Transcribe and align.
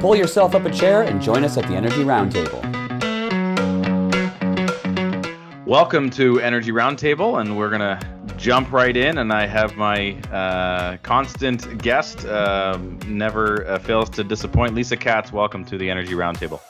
Pull 0.00 0.16
yourself 0.16 0.54
up 0.54 0.64
a 0.64 0.70
chair 0.70 1.02
and 1.02 1.20
join 1.20 1.44
us 1.44 1.58
at 1.58 1.68
the 1.68 1.74
Energy 1.74 2.04
Roundtable. 2.04 2.58
Welcome 5.66 6.08
to 6.08 6.40
Energy 6.40 6.72
Roundtable, 6.72 7.38
and 7.38 7.58
we're 7.58 7.68
going 7.68 7.82
to 7.82 8.34
jump 8.38 8.72
right 8.72 8.96
in. 8.96 9.18
And 9.18 9.30
I 9.30 9.46
have 9.46 9.76
my 9.76 10.12
uh, 10.32 10.96
constant 11.02 11.82
guest, 11.82 12.24
um, 12.24 12.98
never 13.06 13.66
uh, 13.66 13.78
fails 13.78 14.08
to 14.10 14.24
disappoint, 14.24 14.74
Lisa 14.74 14.96
Katz. 14.96 15.34
Welcome 15.34 15.66
to 15.66 15.76
the 15.76 15.90
Energy 15.90 16.14
Roundtable. 16.14 16.60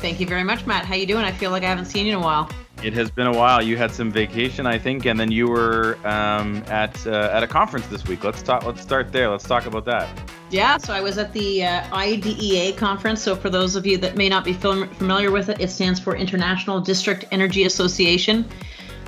Thank 0.00 0.18
you 0.18 0.26
very 0.26 0.42
much, 0.42 0.66
Matt. 0.66 0.84
How 0.84 0.96
you 0.96 1.06
doing? 1.06 1.24
I 1.24 1.30
feel 1.30 1.52
like 1.52 1.62
I 1.62 1.68
haven't 1.68 1.84
seen 1.84 2.04
you 2.04 2.14
in 2.14 2.18
a 2.18 2.24
while. 2.24 2.50
It 2.82 2.94
has 2.94 3.12
been 3.12 3.28
a 3.28 3.36
while. 3.36 3.62
You 3.62 3.76
had 3.76 3.92
some 3.92 4.10
vacation, 4.10 4.66
I 4.66 4.76
think, 4.76 5.06
and 5.06 5.20
then 5.20 5.30
you 5.30 5.46
were 5.46 5.98
um, 6.04 6.64
at 6.66 7.06
uh, 7.06 7.30
at 7.32 7.44
a 7.44 7.46
conference 7.46 7.86
this 7.86 8.08
week. 8.08 8.24
Let's 8.24 8.42
talk. 8.42 8.64
Let's 8.64 8.82
start 8.82 9.12
there. 9.12 9.30
Let's 9.30 9.44
talk 9.44 9.66
about 9.66 9.84
that. 9.84 10.08
Yeah, 10.52 10.76
so 10.76 10.92
I 10.92 11.00
was 11.00 11.16
at 11.16 11.32
the 11.32 11.64
uh, 11.64 11.96
IDEA 11.96 12.74
conference. 12.74 13.22
So 13.22 13.34
for 13.34 13.48
those 13.48 13.74
of 13.74 13.86
you 13.86 13.96
that 13.96 14.18
may 14.18 14.28
not 14.28 14.44
be 14.44 14.52
familiar 14.52 15.30
with 15.30 15.48
it, 15.48 15.58
it 15.62 15.70
stands 15.70 15.98
for 15.98 16.14
International 16.14 16.78
District 16.78 17.24
Energy 17.30 17.64
Association. 17.64 18.44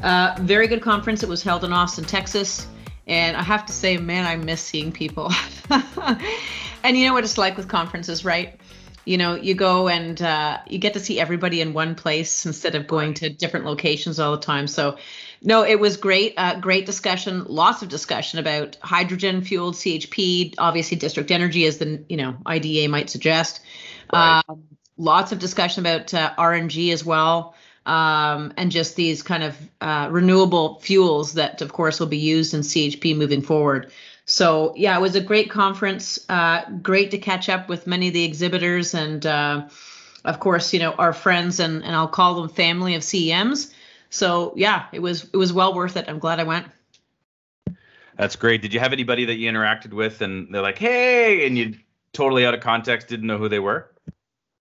Uh, 0.02 0.34
very 0.40 0.66
good 0.66 0.80
conference. 0.80 1.22
It 1.22 1.28
was 1.28 1.42
held 1.42 1.62
in 1.62 1.70
Austin, 1.70 2.06
Texas. 2.06 2.66
And 3.06 3.36
I 3.36 3.42
have 3.42 3.66
to 3.66 3.74
say, 3.74 3.98
man, 3.98 4.24
I 4.24 4.36
miss 4.36 4.62
seeing 4.62 4.90
people. 4.90 5.30
and 6.82 6.96
you 6.96 7.06
know 7.06 7.12
what 7.12 7.24
it's 7.24 7.36
like 7.36 7.58
with 7.58 7.68
conferences, 7.68 8.24
right? 8.24 8.58
You 9.04 9.18
know, 9.18 9.34
you 9.34 9.54
go 9.54 9.88
and 9.88 10.20
uh, 10.20 10.58
you 10.66 10.78
get 10.78 10.94
to 10.94 11.00
see 11.00 11.20
everybody 11.20 11.60
in 11.60 11.72
one 11.72 11.94
place 11.94 12.46
instead 12.46 12.74
of 12.74 12.86
going 12.86 13.14
to 13.14 13.28
different 13.28 13.66
locations 13.66 14.18
all 14.18 14.32
the 14.32 14.42
time. 14.42 14.66
So 14.66 14.96
no, 15.42 15.62
it 15.62 15.78
was 15.78 15.98
great. 15.98 16.34
Uh, 16.38 16.58
great 16.58 16.86
discussion. 16.86 17.44
Lots 17.44 17.82
of 17.82 17.90
discussion 17.90 18.38
about 18.38 18.76
hydrogen 18.82 19.42
fueled 19.42 19.74
CHP. 19.74 20.54
Obviously, 20.56 20.96
district 20.96 21.30
energy, 21.30 21.66
as 21.66 21.78
the 21.78 22.02
you 22.08 22.16
know 22.16 22.36
IDEA 22.46 22.88
might 22.88 23.10
suggest. 23.10 23.60
Right. 24.12 24.42
Um, 24.48 24.64
lots 24.96 25.32
of 25.32 25.38
discussion 25.38 25.84
about 25.84 26.14
uh, 26.14 26.34
RNG 26.36 26.92
as 26.92 27.04
well, 27.04 27.54
um, 27.84 28.54
and 28.56 28.70
just 28.70 28.96
these 28.96 29.22
kind 29.22 29.42
of 29.42 29.56
uh, 29.80 30.08
renewable 30.10 30.80
fuels 30.80 31.34
that, 31.34 31.60
of 31.60 31.72
course, 31.72 32.00
will 32.00 32.06
be 32.06 32.18
used 32.18 32.54
in 32.54 32.60
CHP 32.60 33.16
moving 33.16 33.42
forward. 33.42 33.92
So 34.26 34.72
yeah, 34.76 34.96
it 34.96 35.00
was 35.00 35.16
a 35.16 35.20
great 35.20 35.50
conference. 35.50 36.24
Uh, 36.28 36.62
great 36.82 37.10
to 37.10 37.18
catch 37.18 37.48
up 37.48 37.68
with 37.68 37.86
many 37.86 38.08
of 38.08 38.14
the 38.14 38.24
exhibitors 38.24 38.94
and. 38.94 39.24
Uh, 39.24 39.68
of 40.26 40.40
course, 40.40 40.72
you 40.72 40.80
know 40.80 40.92
our 40.92 41.12
friends 41.12 41.60
and, 41.60 41.84
and 41.84 41.94
I'll 41.94 42.08
call 42.08 42.40
them 42.40 42.48
family 42.48 42.94
of 42.94 43.02
CEMs 43.02 43.74
so 44.14 44.52
yeah, 44.54 44.86
it 44.92 45.00
was 45.00 45.28
it 45.32 45.36
was 45.36 45.52
well 45.52 45.74
worth 45.74 45.96
it. 45.96 46.04
I'm 46.08 46.20
glad 46.20 46.38
I 46.38 46.44
went. 46.44 46.68
That's 48.16 48.36
great. 48.36 48.62
Did 48.62 48.72
you 48.72 48.78
have 48.78 48.92
anybody 48.92 49.24
that 49.24 49.34
you 49.34 49.50
interacted 49.50 49.92
with 49.92 50.20
and 50.20 50.54
they're 50.54 50.62
like, 50.62 50.78
"Hey," 50.78 51.44
and 51.46 51.58
you 51.58 51.74
totally 52.12 52.46
out 52.46 52.54
of 52.54 52.60
context 52.60 53.08
didn't 53.08 53.26
know 53.26 53.38
who 53.38 53.48
they 53.48 53.58
were? 53.58 53.90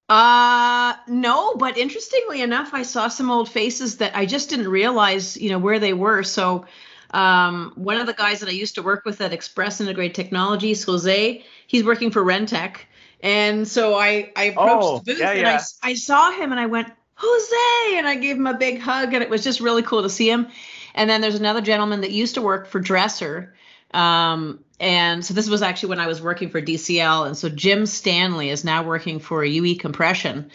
Uh 0.09 0.95
no, 1.07 1.53
but 1.53 1.77
interestingly 1.77 2.41
enough, 2.41 2.73
I 2.73 2.81
saw 2.81 3.09
some 3.09 3.29
old 3.29 3.47
faces 3.47 3.97
that 3.97 4.17
I 4.17 4.25
just 4.25 4.49
didn't 4.49 4.69
realize, 4.69 5.37
you 5.37 5.51
know, 5.51 5.59
where 5.59 5.79
they 5.79 5.93
were. 5.93 6.23
So 6.23 6.65
um, 7.13 7.73
one 7.75 7.97
of 7.97 8.07
the 8.07 8.13
guys 8.13 8.39
that 8.39 8.49
I 8.49 8.53
used 8.53 8.75
to 8.75 8.81
work 8.81 9.05
with 9.05 9.21
at 9.21 9.31
Express 9.31 9.79
Integrated 9.79 10.15
Technologies, 10.15 10.83
Jose, 10.83 11.43
he's 11.67 11.83
working 11.83 12.11
for 12.11 12.23
Rentech. 12.23 12.77
And 13.21 13.67
so 13.67 13.95
I, 13.95 14.31
I 14.35 14.45
approached 14.45 14.83
oh, 14.83 14.97
the 14.99 15.13
booth 15.13 15.19
yeah, 15.19 15.31
and 15.31 15.41
yeah. 15.41 15.61
I, 15.83 15.91
I 15.91 15.93
saw 15.93 16.31
him 16.31 16.51
and 16.51 16.59
I 16.59 16.65
went, 16.65 16.91
Jose, 17.15 17.97
and 17.97 18.07
I 18.07 18.15
gave 18.15 18.35
him 18.35 18.47
a 18.47 18.55
big 18.55 18.79
hug, 18.79 19.13
and 19.13 19.23
it 19.23 19.29
was 19.29 19.43
just 19.43 19.61
really 19.61 19.83
cool 19.83 20.01
to 20.01 20.09
see 20.09 20.29
him. 20.29 20.47
And 20.95 21.09
then 21.09 21.21
there's 21.21 21.35
another 21.35 21.61
gentleman 21.61 22.01
that 22.01 22.11
used 22.11 22.35
to 22.35 22.41
work 22.41 22.67
for 22.67 22.79
Dresser. 22.79 23.53
Um, 23.93 24.63
and 24.79 25.23
so 25.23 25.33
this 25.33 25.47
was 25.47 25.61
actually 25.61 25.89
when 25.89 25.99
I 25.99 26.07
was 26.07 26.21
working 26.21 26.49
for 26.49 26.61
DCL. 26.61 27.27
And 27.27 27.37
so 27.37 27.47
Jim 27.47 27.85
Stanley 27.85 28.49
is 28.49 28.65
now 28.65 28.83
working 28.83 29.19
for 29.19 29.45
UE 29.45 29.77
Compression. 29.77 30.51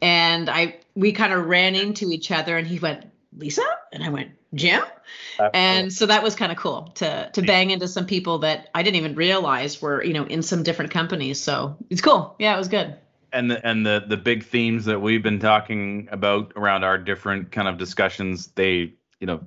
And 0.00 0.48
I 0.50 0.76
we 0.94 1.12
kind 1.12 1.32
of 1.32 1.46
ran 1.46 1.74
into 1.74 2.10
each 2.10 2.30
other 2.30 2.56
and 2.56 2.66
he 2.66 2.78
went, 2.78 3.06
Lisa? 3.36 3.64
And 3.92 4.04
I 4.04 4.10
went, 4.10 4.32
Jim? 4.54 4.82
And 5.54 5.92
so 5.92 6.06
that 6.06 6.22
was 6.22 6.34
kind 6.34 6.52
of 6.52 6.58
cool 6.58 6.92
to 6.96 7.30
to 7.32 7.42
bang 7.42 7.70
into 7.70 7.88
some 7.88 8.06
people 8.06 8.38
that 8.38 8.70
I 8.74 8.82
didn't 8.82 8.96
even 8.96 9.14
realize 9.14 9.80
were, 9.80 10.02
you 10.02 10.12
know, 10.12 10.24
in 10.24 10.42
some 10.42 10.62
different 10.62 10.90
companies. 10.90 11.40
So 11.40 11.76
it's 11.90 12.00
cool. 12.00 12.34
Yeah, 12.38 12.54
it 12.54 12.58
was 12.58 12.68
good 12.68 12.96
and 13.32 13.50
the 13.50 13.66
and 13.66 13.84
the 13.84 14.04
the 14.06 14.16
big 14.16 14.44
themes 14.44 14.84
that 14.84 15.00
we've 15.00 15.22
been 15.22 15.40
talking 15.40 16.08
about 16.12 16.52
around 16.56 16.84
our 16.84 16.98
different 16.98 17.50
kind 17.50 17.68
of 17.68 17.78
discussions 17.78 18.48
they 18.48 18.92
you 19.20 19.26
know 19.26 19.40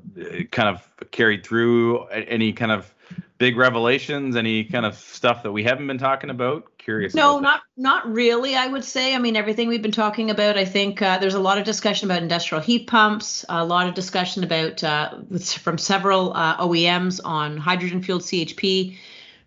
kind 0.51 0.69
of 0.69 1.11
carried 1.11 1.45
through 1.45 2.05
any 2.07 2.51
kind 2.53 2.71
of 2.71 2.93
big 3.37 3.57
revelations 3.57 4.35
any 4.35 4.63
kind 4.63 4.85
of 4.85 4.95
stuff 4.95 5.43
that 5.43 5.51
we 5.51 5.63
haven't 5.63 5.87
been 5.87 5.97
talking 5.97 6.29
about 6.29 6.74
curious 6.85 7.13
no 7.13 7.39
not 7.39 7.61
not 7.75 8.09
really 8.09 8.55
i 8.55 8.67
would 8.67 8.83
say 8.83 9.13
i 9.13 9.17
mean 9.17 9.35
everything 9.35 9.67
we've 9.67 9.81
been 9.81 9.91
talking 9.91 10.29
about 10.29 10.57
i 10.57 10.63
think 10.63 11.01
uh, 11.01 11.17
there's 11.17 11.33
a 11.33 11.39
lot 11.39 11.57
of 11.57 11.65
discussion 11.65 12.09
about 12.09 12.21
industrial 12.21 12.61
heat 12.61 12.87
pumps 12.87 13.43
a 13.49 13.65
lot 13.65 13.87
of 13.87 13.95
discussion 13.95 14.43
about 14.43 14.83
uh, 14.83 15.17
from 15.39 15.77
several 15.77 16.31
uh, 16.33 16.57
oems 16.59 17.19
on 17.25 17.57
hydrogen 17.57 18.01
fueled 18.01 18.21
chp 18.21 18.95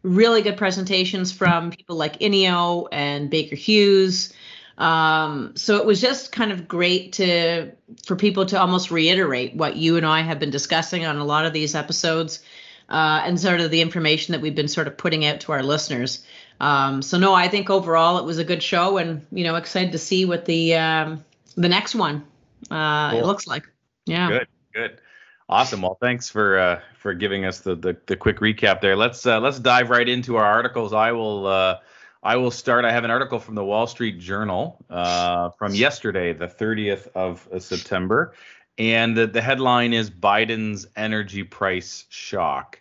really 0.02 0.42
good 0.42 0.56
presentations 0.56 1.32
from 1.32 1.70
people 1.70 1.96
like 1.96 2.20
INNIO 2.20 2.88
and 2.92 3.30
Baker 3.30 3.56
Hughes. 3.56 4.32
Um, 4.76 5.52
so 5.56 5.76
it 5.76 5.86
was 5.86 6.00
just 6.00 6.30
kind 6.30 6.52
of 6.52 6.68
great 6.68 7.14
to 7.14 7.72
for 8.06 8.14
people 8.14 8.46
to 8.46 8.60
almost 8.60 8.90
reiterate 8.90 9.56
what 9.56 9.76
you 9.76 9.96
and 9.96 10.06
I 10.06 10.20
have 10.20 10.38
been 10.38 10.50
discussing 10.50 11.04
on 11.04 11.16
a 11.16 11.24
lot 11.24 11.46
of 11.46 11.52
these 11.52 11.74
episodes, 11.74 12.40
uh, 12.88 13.22
and 13.24 13.40
sort 13.40 13.60
of 13.60 13.72
the 13.72 13.80
information 13.80 14.32
that 14.32 14.40
we've 14.40 14.54
been 14.54 14.68
sort 14.68 14.86
of 14.86 14.96
putting 14.96 15.24
out 15.24 15.40
to 15.40 15.52
our 15.52 15.64
listeners. 15.64 16.24
Um, 16.60 17.02
so 17.02 17.18
no, 17.18 17.34
I 17.34 17.48
think 17.48 17.70
overall 17.70 18.18
it 18.18 18.24
was 18.24 18.38
a 18.38 18.44
good 18.44 18.62
show, 18.62 18.98
and 18.98 19.24
you 19.30 19.44
know, 19.44 19.54
excited 19.54 19.92
to 19.92 19.98
see 19.98 20.24
what 20.24 20.44
the 20.44 20.74
um, 20.76 21.24
the 21.56 21.68
next 21.68 21.94
one 21.94 22.24
uh, 22.70 23.10
cool. 23.10 23.20
it 23.20 23.26
looks 23.26 23.46
like. 23.46 23.68
Yeah. 24.06 24.28
Good. 24.28 24.48
Good. 24.74 25.00
Awesome. 25.48 25.82
Well, 25.82 25.96
thanks 26.00 26.28
for 26.28 26.58
uh, 26.58 26.80
for 26.98 27.14
giving 27.14 27.44
us 27.44 27.60
the, 27.60 27.74
the, 27.74 27.96
the 28.06 28.16
quick 28.16 28.38
recap 28.38 28.80
there. 28.80 28.96
Let's 28.96 29.24
uh, 29.24 29.40
let's 29.40 29.58
dive 29.58 29.90
right 29.90 30.08
into 30.08 30.36
our 30.36 30.44
articles. 30.44 30.92
I 30.92 31.12
will 31.12 31.46
uh, 31.46 31.78
I 32.22 32.36
will 32.36 32.50
start. 32.50 32.84
I 32.84 32.92
have 32.92 33.04
an 33.04 33.10
article 33.10 33.38
from 33.38 33.54
the 33.54 33.64
Wall 33.64 33.86
Street 33.86 34.18
Journal 34.18 34.84
uh, 34.90 35.50
from 35.50 35.74
yesterday, 35.74 36.32
the 36.34 36.48
30th 36.48 37.08
of 37.14 37.48
September, 37.62 38.34
and 38.76 39.16
the, 39.16 39.26
the 39.26 39.40
headline 39.40 39.92
is 39.92 40.10
Biden's 40.10 40.86
energy 40.96 41.44
price 41.44 42.04
shock. 42.10 42.80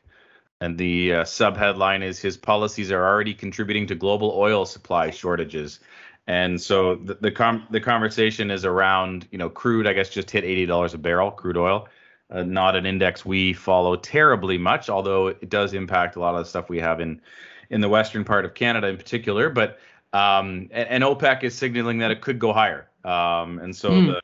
And 0.60 0.78
the 0.78 1.14
uh, 1.14 1.24
subheadline 1.24 2.04
is 2.04 2.20
his 2.20 2.36
policies 2.36 2.92
are 2.92 3.06
already 3.06 3.34
contributing 3.34 3.86
to 3.88 3.96
global 3.96 4.34
oil 4.36 4.66
supply 4.66 5.12
shortages. 5.12 5.80
And 6.26 6.60
so 6.60 6.96
the 6.96 7.18
the, 7.22 7.32
com- 7.32 7.68
the 7.70 7.80
conversation 7.80 8.52
is 8.52 8.66
around, 8.66 9.28
you 9.32 9.38
know, 9.38 9.50
crude. 9.50 9.88
I 9.88 9.94
guess 9.94 10.10
just 10.10 10.32
hit 10.32 10.44
eighty 10.44 10.66
dollars 10.66 10.94
a 10.94 10.98
barrel, 10.98 11.32
crude 11.32 11.58
oil 11.58 11.88
uh, 12.30 12.44
not 12.44 12.76
an 12.76 12.86
index 12.86 13.26
we 13.26 13.54
follow 13.54 13.96
terribly 13.96 14.58
much, 14.58 14.90
although 14.90 15.28
it 15.28 15.50
does 15.50 15.74
impact 15.74 16.16
a 16.16 16.20
lot 16.20 16.36
of 16.36 16.40
the 16.40 16.46
stuff 16.46 16.70
we 16.70 16.80
have 16.80 17.00
in 17.00 17.22
in 17.70 17.82
the 17.82 17.90
western 17.90 18.24
part 18.24 18.46
of 18.46 18.54
Canada 18.54 18.88
in 18.88 18.98
particular. 18.98 19.50
But 19.50 19.80
um, 20.14 20.70
and, 20.72 20.90
and, 20.90 21.04
OPEC 21.04 21.44
is 21.44 21.54
signaling 21.54 22.00
that 22.00 22.12
it 22.12 22.22
could 22.22 22.40
go 22.40 22.54
higher, 22.54 22.90
um, 23.04 23.60
and 23.60 23.76
so 23.76 23.90
mm. 23.90 24.08
the 24.08 24.22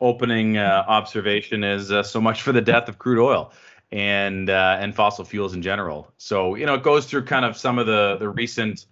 opening 0.00 0.56
uh, 0.56 0.84
observation 0.86 1.62
is 1.62 1.92
uh, 1.92 2.02
so 2.02 2.20
much 2.20 2.42
for 2.42 2.52
the 2.52 2.60
death 2.60 2.88
of 2.88 2.98
crude 2.98 3.22
oil 3.22 3.52
and 3.92 4.50
uh, 4.50 4.76
and 4.80 4.94
fossil 4.94 5.24
fuels 5.24 5.54
in 5.54 5.62
general. 5.62 6.12
So 6.18 6.54
you 6.54 6.66
know 6.66 6.74
it 6.74 6.82
goes 6.82 7.06
through 7.06 7.24
kind 7.24 7.44
of 7.44 7.56
some 7.56 7.78
of 7.78 7.86
the 7.86 8.16
the 8.18 8.28
recent 8.28 8.86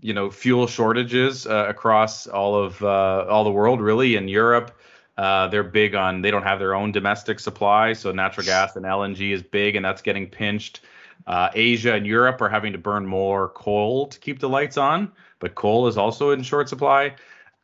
you 0.00 0.14
know 0.14 0.30
fuel 0.30 0.66
shortages 0.66 1.46
uh, 1.46 1.66
across 1.68 2.26
all 2.26 2.54
of 2.54 2.82
uh, 2.82 3.26
all 3.28 3.44
the 3.44 3.52
world 3.52 3.80
really 3.80 4.16
in 4.16 4.28
Europe 4.28 4.72
uh, 5.16 5.46
they're 5.48 5.62
big 5.62 5.94
on 5.94 6.22
they 6.22 6.30
don't 6.30 6.42
have 6.42 6.58
their 6.58 6.74
own 6.74 6.90
domestic 6.90 7.38
supply, 7.38 7.92
so 7.92 8.12
natural 8.12 8.46
gas 8.46 8.76
and 8.76 8.84
LNG 8.84 9.32
is 9.32 9.42
big, 9.42 9.76
and 9.76 9.84
that's 9.84 10.02
getting 10.02 10.26
pinched. 10.28 10.80
Uh, 11.26 11.50
Asia 11.54 11.94
and 11.94 12.06
Europe 12.06 12.40
are 12.40 12.48
having 12.48 12.72
to 12.72 12.78
burn 12.78 13.06
more 13.06 13.50
coal 13.50 14.06
to 14.06 14.18
keep 14.18 14.40
the 14.40 14.48
lights 14.48 14.76
on, 14.76 15.12
but 15.38 15.54
coal 15.54 15.86
is 15.86 15.98
also 15.98 16.30
in 16.30 16.42
short 16.42 16.68
supply. 16.68 17.14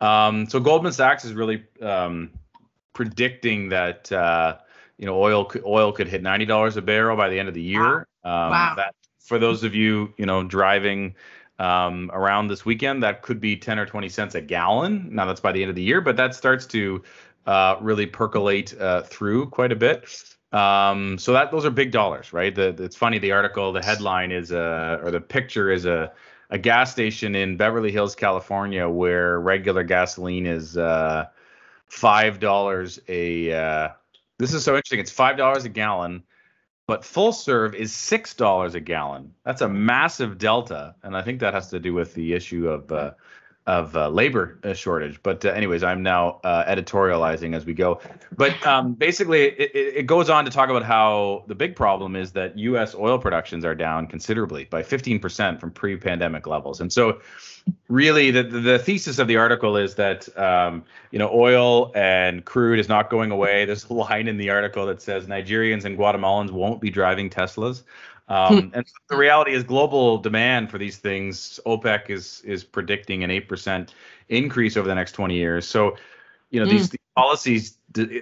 Um, 0.01 0.49
so 0.49 0.61
Goldman 0.61 0.93
Sachs 0.93 1.25
is 1.25 1.33
really 1.33 1.65
um, 1.81 2.31
predicting 2.93 3.71
that 3.71 4.12
uh, 4.12 4.59
you 4.99 5.06
know 5.06 5.21
oil 5.21 5.50
oil 5.65 5.93
could 5.93 6.09
hit 6.09 6.23
ninety 6.23 6.45
dollars 6.45 6.77
a 6.77 6.83
barrel 6.83 7.17
by 7.17 7.29
the 7.29 7.39
end 7.39 7.49
of 7.49 7.55
the 7.55 7.62
year. 7.62 8.06
Wow. 8.25 8.47
Um, 8.47 8.50
wow. 8.50 8.75
That 8.77 8.95
for 9.21 9.39
those 9.39 9.65
of 9.65 9.75
you 9.75 10.12
you 10.17 10.27
know 10.27 10.45
driving 10.45 11.15
um, 11.59 12.11
around 12.12 12.49
this 12.49 12.65
weekend, 12.65 13.03
that 13.03 13.23
could 13.23 13.41
be 13.41 13.56
ten 13.56 13.79
or 13.79 13.87
twenty 13.87 14.09
cents 14.09 14.35
a 14.35 14.41
gallon. 14.41 15.09
Now 15.15 15.25
that's 15.25 15.41
by 15.41 15.53
the 15.53 15.62
end 15.62 15.71
of 15.71 15.77
the 15.77 15.83
year, 15.83 16.00
but 16.00 16.17
that 16.17 16.35
starts 16.35 16.67
to 16.67 17.03
uh, 17.47 17.77
really 17.81 18.06
percolate 18.06 18.79
uh, 18.79 19.03
through 19.03 19.47
quite 19.50 19.73
a 19.73 19.77
bit. 19.77 20.05
Um, 20.53 21.19
so 21.19 21.33
that 21.33 21.50
those 21.50 21.65
are 21.65 21.71
big 21.71 21.91
dollars, 21.91 22.33
right? 22.33 22.55
The, 22.55 22.75
it's 22.83 22.97
funny. 22.97 23.19
The 23.19 23.33
article, 23.33 23.73
the 23.73 23.83
headline 23.83 24.33
is 24.33 24.50
a, 24.50 24.99
or 25.03 25.11
the 25.11 25.21
picture 25.21 25.71
is 25.71 25.85
a, 25.85 26.12
a 26.50 26.59
gas 26.59 26.91
station 26.91 27.35
in 27.35 27.56
Beverly 27.56 27.93
Hills, 27.93 28.15
California, 28.15 28.89
where 28.89 29.41
regular 29.41 29.83
gasoline 29.83 30.47
is 30.47 30.77
uh, 30.77 31.27
five 31.87 32.41
dollars 32.41 32.99
a. 33.09 33.93
This 34.38 34.55
is 34.55 34.64
so 34.64 34.76
interesting. 34.76 35.00
It's 35.00 35.11
five 35.11 35.37
dollars 35.37 35.64
a 35.64 35.69
gallon, 35.69 36.23
but 36.87 37.05
full 37.05 37.32
serve 37.32 37.75
is 37.75 37.93
six 37.93 38.35
dollars 38.35 38.75
a 38.75 38.81
gallon. 38.81 39.35
That's 39.44 39.62
a 39.62 39.69
massive 39.69 40.38
delta, 40.38 40.94
and 41.02 41.17
I 41.17 41.23
think 41.23 41.40
that 41.40 41.55
has 41.55 41.70
to 41.70 41.81
do 41.81 41.93
with 41.94 42.14
the 42.14 42.32
issue 42.32 42.69
of 42.69 42.93
uh, 42.93 43.12
of 43.69 43.94
uh, 43.94 44.09
labor 44.09 44.59
uh, 44.65 44.73
shortage. 44.73 45.23
But 45.23 45.44
uh, 45.44 45.50
anyways, 45.50 45.82
I'm 45.82 46.03
now 46.03 46.41
uh, 46.43 46.65
editorializing 46.65 47.55
as 47.55 47.67
we 47.67 47.75
go. 47.75 48.00
But 48.35 48.67
um, 48.67 48.94
basically, 48.94 49.43
it, 49.43 49.70
it, 49.75 50.06
goes 50.06 50.31
on 50.31 50.47
to 50.47 50.50
talk 50.50 50.70
about 50.70 50.85
how 50.85 51.44
the 51.49 51.55
big 51.55 51.76
problem 51.76 52.17
is 52.17 52.32
that 52.32 52.56
U.S. 52.56 52.94
oil 52.94 53.19
productions 53.19 53.67
are 53.67 53.75
down 53.75 54.06
considerably 54.06 54.65
by 54.65 54.82
15% 54.82 55.61
from 55.61 55.70
pre-pandemic 55.70 56.47
levels, 56.47 56.81
and 56.81 56.91
so 56.91 57.20
really 57.88 58.31
the, 58.31 58.43
the 58.43 58.79
thesis 58.79 59.19
of 59.19 59.29
the 59.29 59.37
article 59.37 59.76
is 59.76 59.97
that 59.97 60.26
um, 60.38 60.82
you 61.11 61.19
know 61.19 61.31
oil 61.31 61.93
and 61.94 62.47
crude 62.47 62.79
is 62.79 62.88
not 62.88 63.11
going 63.11 63.31
away. 63.31 63.67
There's 63.67 63.85
a 63.85 63.93
line 63.93 64.29
in 64.29 64.38
the 64.38 64.49
article 64.49 64.87
that 64.87 65.03
says 65.03 65.26
Nigerians 65.26 65.85
and 65.85 65.99
Guatemalans 65.99 66.53
won't 66.53 66.81
be 66.81 66.88
driving 66.88 67.29
Teslas. 67.29 67.82
Um, 68.29 68.63
hmm. 68.63 68.75
and 68.75 68.87
the 69.09 69.17
reality 69.17 69.53
is, 69.53 69.65
global 69.65 70.19
demand 70.19 70.71
for 70.71 70.79
these 70.79 70.99
things, 70.99 71.59
OPEC 71.67 72.11
is 72.11 72.43
is 72.45 72.65
predicting 72.65 73.25
an 73.25 73.31
eight 73.31 73.49
percent 73.49 73.95
increase 74.29 74.77
over 74.77 74.87
the 74.87 74.95
next 74.95 75.13
20 75.13 75.35
years. 75.35 75.67
So, 75.67 75.97
you 76.51 76.61
know, 76.61 76.67
mm. 76.67 76.71
these, 76.71 76.91
these, 76.91 76.99
policies, 77.17 77.79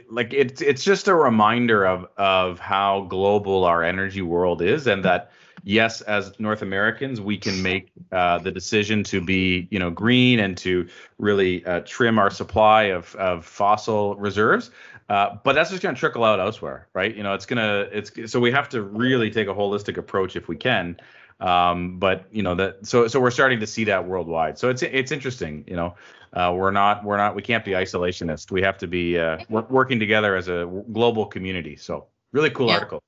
like 0.08 0.32
it's 0.32 0.62
it's 0.62 0.82
just 0.82 1.06
a 1.06 1.14
reminder 1.14 1.84
of 1.84 2.06
of 2.16 2.58
how 2.58 3.02
global 3.10 3.64
our 3.64 3.82
energy 3.82 4.22
world 4.22 4.62
is, 4.62 4.86
and 4.86 5.04
that 5.04 5.32
yes, 5.64 6.00
as 6.02 6.32
North 6.38 6.62
Americans, 6.62 7.20
we 7.20 7.36
can 7.36 7.62
make 7.62 7.90
uh, 8.12 8.38
the 8.38 8.50
decision 8.50 9.04
to 9.04 9.20
be, 9.20 9.68
you 9.70 9.78
know, 9.78 9.90
green 9.90 10.40
and 10.40 10.56
to 10.58 10.88
really 11.18 11.64
uh, 11.66 11.80
trim 11.84 12.18
our 12.18 12.30
supply 12.30 12.84
of 12.84 13.14
of 13.16 13.44
fossil 13.44 14.16
reserves. 14.16 14.70
Uh, 15.08 15.36
but 15.44 15.52
that's 15.52 15.70
just 15.70 15.82
going 15.82 15.94
to 15.94 15.98
trickle 15.98 16.24
out 16.24 16.40
elsewhere, 16.40 16.88
right? 16.92 17.14
You 17.14 17.22
know, 17.22 17.34
it's 17.34 17.46
gonna 17.46 17.86
it's 17.92 18.30
so 18.30 18.40
we 18.40 18.50
have 18.50 18.68
to 18.70 18.82
really 18.82 19.30
take 19.30 19.46
a 19.46 19.54
holistic 19.54 19.98
approach 19.98 20.34
if 20.34 20.48
we 20.48 20.56
can. 20.56 20.96
Um, 21.38 21.98
but 21.98 22.24
you 22.32 22.42
know 22.42 22.54
that 22.54 22.86
so 22.86 23.06
so 23.06 23.20
we're 23.20 23.30
starting 23.30 23.60
to 23.60 23.66
see 23.66 23.84
that 23.84 24.06
worldwide. 24.06 24.58
So 24.58 24.68
it's 24.68 24.82
it's 24.82 25.12
interesting. 25.12 25.64
You 25.68 25.76
know, 25.76 25.94
uh, 26.32 26.52
we're 26.56 26.72
not 26.72 27.04
we're 27.04 27.18
not 27.18 27.36
we 27.36 27.42
can't 27.42 27.64
be 27.64 27.72
isolationist. 27.72 28.50
We 28.50 28.62
have 28.62 28.78
to 28.78 28.86
be 28.86 29.18
uh, 29.18 29.38
working 29.48 30.00
together 30.00 30.34
as 30.34 30.48
a 30.48 30.66
global 30.92 31.26
community. 31.26 31.76
So 31.76 32.06
really 32.32 32.50
cool 32.50 32.68
yeah. 32.68 32.74
article. 32.74 33.02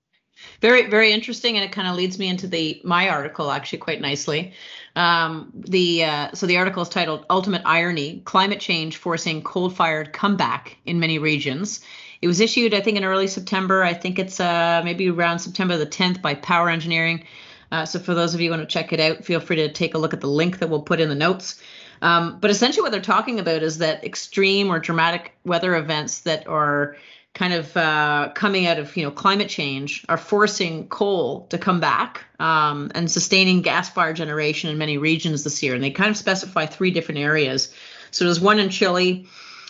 Very, 0.61 0.89
very 0.89 1.13
interesting, 1.13 1.57
and 1.57 1.65
it 1.65 1.73
kind 1.73 1.89
of 1.89 1.97
leads 1.97 2.19
me 2.19 2.29
into 2.29 2.47
the 2.47 2.81
my 2.85 3.09
article 3.09 3.51
actually 3.51 3.79
quite 3.79 4.01
nicely. 4.01 4.53
Um, 4.97 5.53
the 5.55 6.05
uh, 6.05 6.33
so 6.33 6.47
the 6.47 6.57
article 6.57 6.83
is 6.83 6.89
titled 6.89 7.27
"Ultimate 7.31 7.63
Irony: 7.65 8.23
Climate 8.25 8.61
Change 8.61 8.97
Forcing 8.97 9.43
Coal-Fired 9.43 10.13
Comeback 10.13 10.77
in 10.85 10.99
Many 10.99 11.19
Regions." 11.19 11.81
It 12.21 12.27
was 12.27 12.41
issued, 12.41 12.75
I 12.75 12.81
think, 12.81 12.97
in 12.97 13.05
early 13.05 13.29
September. 13.29 13.85
I 13.85 13.95
think 13.95 14.19
it's 14.19 14.41
uh, 14.41 14.83
maybe 14.85 15.09
around 15.09 15.39
September 15.39 15.77
the 15.77 15.87
10th 15.87 16.21
by 16.21 16.35
Power 16.35 16.69
Engineering. 16.69 17.25
Uh, 17.71 17.85
so 17.85 17.99
for 17.99 18.15
those 18.15 18.35
of 18.35 18.41
you 18.41 18.49
who 18.51 18.59
want 18.59 18.69
to 18.69 18.73
check 18.73 18.93
it 18.93 18.99
out, 18.99 19.25
feel 19.25 19.41
free 19.41 19.57
to 19.57 19.71
take 19.71 19.95
a 19.95 19.99
look 19.99 20.15
at 20.15 20.21
the 20.21 20.27
link 20.27 20.59
that 20.59 20.69
we'll 20.69 20.83
put 20.83 21.01
in 21.01 21.09
the 21.09 21.15
notes. 21.15 21.63
Um, 22.01 22.39
but 22.41 22.51
essentially, 22.51 22.83
what 22.83 22.93
they're 22.93 23.01
talking 23.01 23.39
about 23.39 23.63
is 23.63 23.79
that 23.79 24.05
extreme 24.05 24.71
or 24.71 24.79
dramatic 24.79 25.35
weather 25.45 25.77
events 25.77 26.21
that 26.21 26.47
are 26.47 26.97
kind 27.35 27.53
of 27.53 27.77
uh, 27.77 28.31
coming 28.35 28.67
out 28.67 28.79
of 28.79 28.97
you 28.97 29.05
know 29.05 29.11
climate 29.11 29.49
change 29.49 30.05
are 30.09 30.17
forcing 30.17 30.89
coal 30.89 31.47
to 31.47 31.59
come 31.59 31.81
back 31.81 32.25
um, 32.41 32.91
and 32.95 33.11
sustaining 33.11 33.63
gas 33.63 33.89
fired 33.89 34.17
generation 34.17 34.71
in 34.71 34.79
many 34.79 34.99
regions 34.99 35.45
this 35.45 35.63
year. 35.63 35.75
And 35.75 35.83
they 35.83 35.91
kind 35.91 36.11
of 36.11 36.17
specify 36.17 36.67
three 36.67 36.91
different 36.91 37.21
areas. 37.21 37.73
So 38.11 38.25
there's 38.25 38.41
one 38.41 38.59
in 38.59 38.71
Chile 38.71 39.27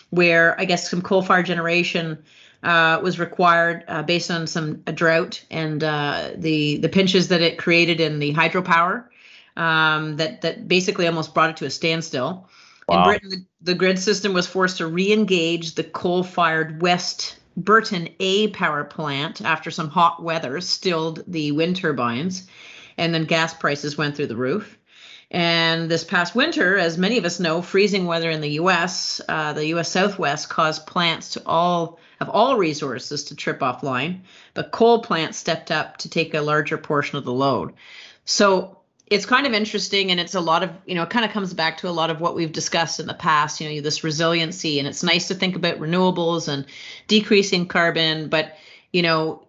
where 0.09 0.59
I 0.59 0.65
guess 0.65 0.89
some 0.89 1.01
coal 1.01 1.21
fired 1.21 1.45
generation 1.45 2.23
uh, 2.63 2.99
was 3.03 3.19
required 3.19 3.83
uh, 3.87 4.03
based 4.03 4.31
on 4.31 4.47
some 4.47 4.83
a 4.87 4.91
drought 4.91 5.43
and 5.51 5.83
uh, 5.83 6.31
the 6.35 6.77
the 6.77 6.89
pinches 6.89 7.29
that 7.29 7.41
it 7.41 7.57
created 7.57 7.99
in 7.99 8.19
the 8.19 8.33
hydropower 8.33 9.05
um, 9.55 10.17
that 10.17 10.41
that 10.41 10.67
basically 10.67 11.07
almost 11.07 11.33
brought 11.33 11.51
it 11.51 11.57
to 11.57 11.65
a 11.65 11.69
standstill. 11.69 12.49
Wow. 12.87 12.97
In 12.97 13.03
Britain, 13.03 13.29
the, 13.29 13.45
the 13.61 13.75
grid 13.75 13.99
system 13.99 14.33
was 14.33 14.47
forced 14.47 14.77
to 14.77 14.87
re-engage 14.87 15.75
the 15.75 15.83
coal-fired 15.83 16.81
West 16.81 17.38
Burton 17.63 18.09
A 18.19 18.47
power 18.49 18.83
plant 18.83 19.41
after 19.41 19.69
some 19.69 19.89
hot 19.89 20.23
weather 20.23 20.61
stilled 20.61 21.23
the 21.27 21.51
wind 21.51 21.75
turbines, 21.75 22.47
and 22.97 23.13
then 23.13 23.25
gas 23.25 23.53
prices 23.53 23.97
went 23.97 24.15
through 24.15 24.27
the 24.27 24.35
roof. 24.35 24.77
And 25.31 25.91
this 25.91 26.03
past 26.03 26.33
winter, 26.33 26.77
as 26.77 26.97
many 26.97 27.17
of 27.17 27.25
us 27.25 27.39
know, 27.39 27.61
freezing 27.61 28.07
weather 28.07 28.31
in 28.31 28.41
the 28.41 28.51
U.S., 28.51 29.21
uh, 29.27 29.53
the 29.53 29.67
U.S. 29.67 29.91
Southwest 29.91 30.49
caused 30.49 30.87
plants 30.87 31.29
to 31.31 31.43
all 31.45 31.99
of 32.19 32.29
all 32.29 32.57
resources 32.57 33.25
to 33.25 33.35
trip 33.35 33.59
offline, 33.59 34.21
but 34.53 34.71
coal 34.71 35.01
plants 35.03 35.37
stepped 35.37 35.71
up 35.71 35.97
to 35.97 36.09
take 36.09 36.33
a 36.33 36.41
larger 36.41 36.77
portion 36.77 37.17
of 37.17 37.25
the 37.25 37.31
load. 37.31 37.73
So 38.25 38.78
it's 39.09 39.25
kind 39.25 39.47
of 39.47 39.53
interesting 39.53 40.11
and 40.11 40.19
it's 40.19 40.35
a 40.35 40.39
lot 40.41 40.63
of 40.63 40.69
you 40.85 40.95
know 40.95 41.03
it 41.03 41.09
kind 41.09 41.25
of 41.25 41.31
comes 41.31 41.53
back 41.53 41.77
to 41.77 41.89
a 41.89 41.91
lot 41.91 42.09
of 42.09 42.21
what 42.21 42.35
we've 42.35 42.51
discussed 42.51 42.99
in 42.99 43.07
the 43.07 43.13
past 43.13 43.59
you 43.59 43.69
know 43.69 43.81
this 43.81 44.03
resiliency 44.03 44.79
and 44.79 44.87
it's 44.87 45.03
nice 45.03 45.27
to 45.27 45.35
think 45.35 45.55
about 45.55 45.77
renewables 45.79 46.47
and 46.47 46.65
decreasing 47.07 47.65
carbon 47.67 48.29
but 48.29 48.55
you 48.93 49.01
know 49.01 49.43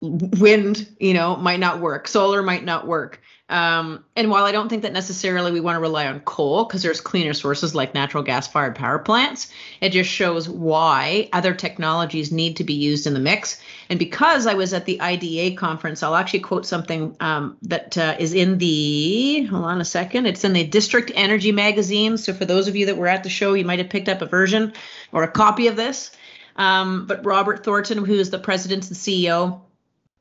wind 0.00 0.88
you 0.98 1.14
know 1.14 1.36
might 1.36 1.60
not 1.60 1.80
work 1.80 2.08
solar 2.08 2.42
might 2.42 2.64
not 2.64 2.86
work 2.86 3.20
um, 3.52 4.02
and 4.16 4.30
while 4.30 4.46
I 4.46 4.52
don't 4.52 4.70
think 4.70 4.80
that 4.80 4.94
necessarily 4.94 5.52
we 5.52 5.60
want 5.60 5.76
to 5.76 5.80
rely 5.80 6.06
on 6.06 6.20
coal 6.20 6.64
because 6.64 6.82
there's 6.82 7.02
cleaner 7.02 7.34
sources 7.34 7.74
like 7.74 7.92
natural 7.92 8.22
gas 8.22 8.48
fired 8.48 8.74
power 8.74 8.98
plants, 8.98 9.52
it 9.82 9.90
just 9.90 10.08
shows 10.08 10.48
why 10.48 11.28
other 11.34 11.52
technologies 11.52 12.32
need 12.32 12.56
to 12.56 12.64
be 12.64 12.72
used 12.72 13.06
in 13.06 13.12
the 13.12 13.20
mix. 13.20 13.60
And 13.90 13.98
because 13.98 14.46
I 14.46 14.54
was 14.54 14.72
at 14.72 14.86
the 14.86 15.02
IDEA 15.02 15.54
conference, 15.54 16.02
I'll 16.02 16.16
actually 16.16 16.40
quote 16.40 16.64
something 16.64 17.14
um, 17.20 17.58
that 17.64 17.98
uh, 17.98 18.16
is 18.18 18.32
in 18.32 18.56
the, 18.56 19.44
hold 19.50 19.66
on 19.66 19.82
a 19.82 19.84
second, 19.84 20.24
it's 20.24 20.44
in 20.44 20.54
the 20.54 20.64
District 20.64 21.12
Energy 21.14 21.52
magazine. 21.52 22.16
So 22.16 22.32
for 22.32 22.46
those 22.46 22.68
of 22.68 22.76
you 22.76 22.86
that 22.86 22.96
were 22.96 23.08
at 23.08 23.22
the 23.22 23.28
show, 23.28 23.52
you 23.52 23.66
might 23.66 23.80
have 23.80 23.90
picked 23.90 24.08
up 24.08 24.22
a 24.22 24.26
version 24.26 24.72
or 25.12 25.24
a 25.24 25.30
copy 25.30 25.66
of 25.66 25.76
this. 25.76 26.10
Um, 26.56 27.06
but 27.06 27.26
Robert 27.26 27.64
Thornton, 27.64 28.02
who 28.02 28.14
is 28.14 28.30
the 28.30 28.38
president 28.38 28.88
and 28.88 28.96
CEO, 28.96 29.60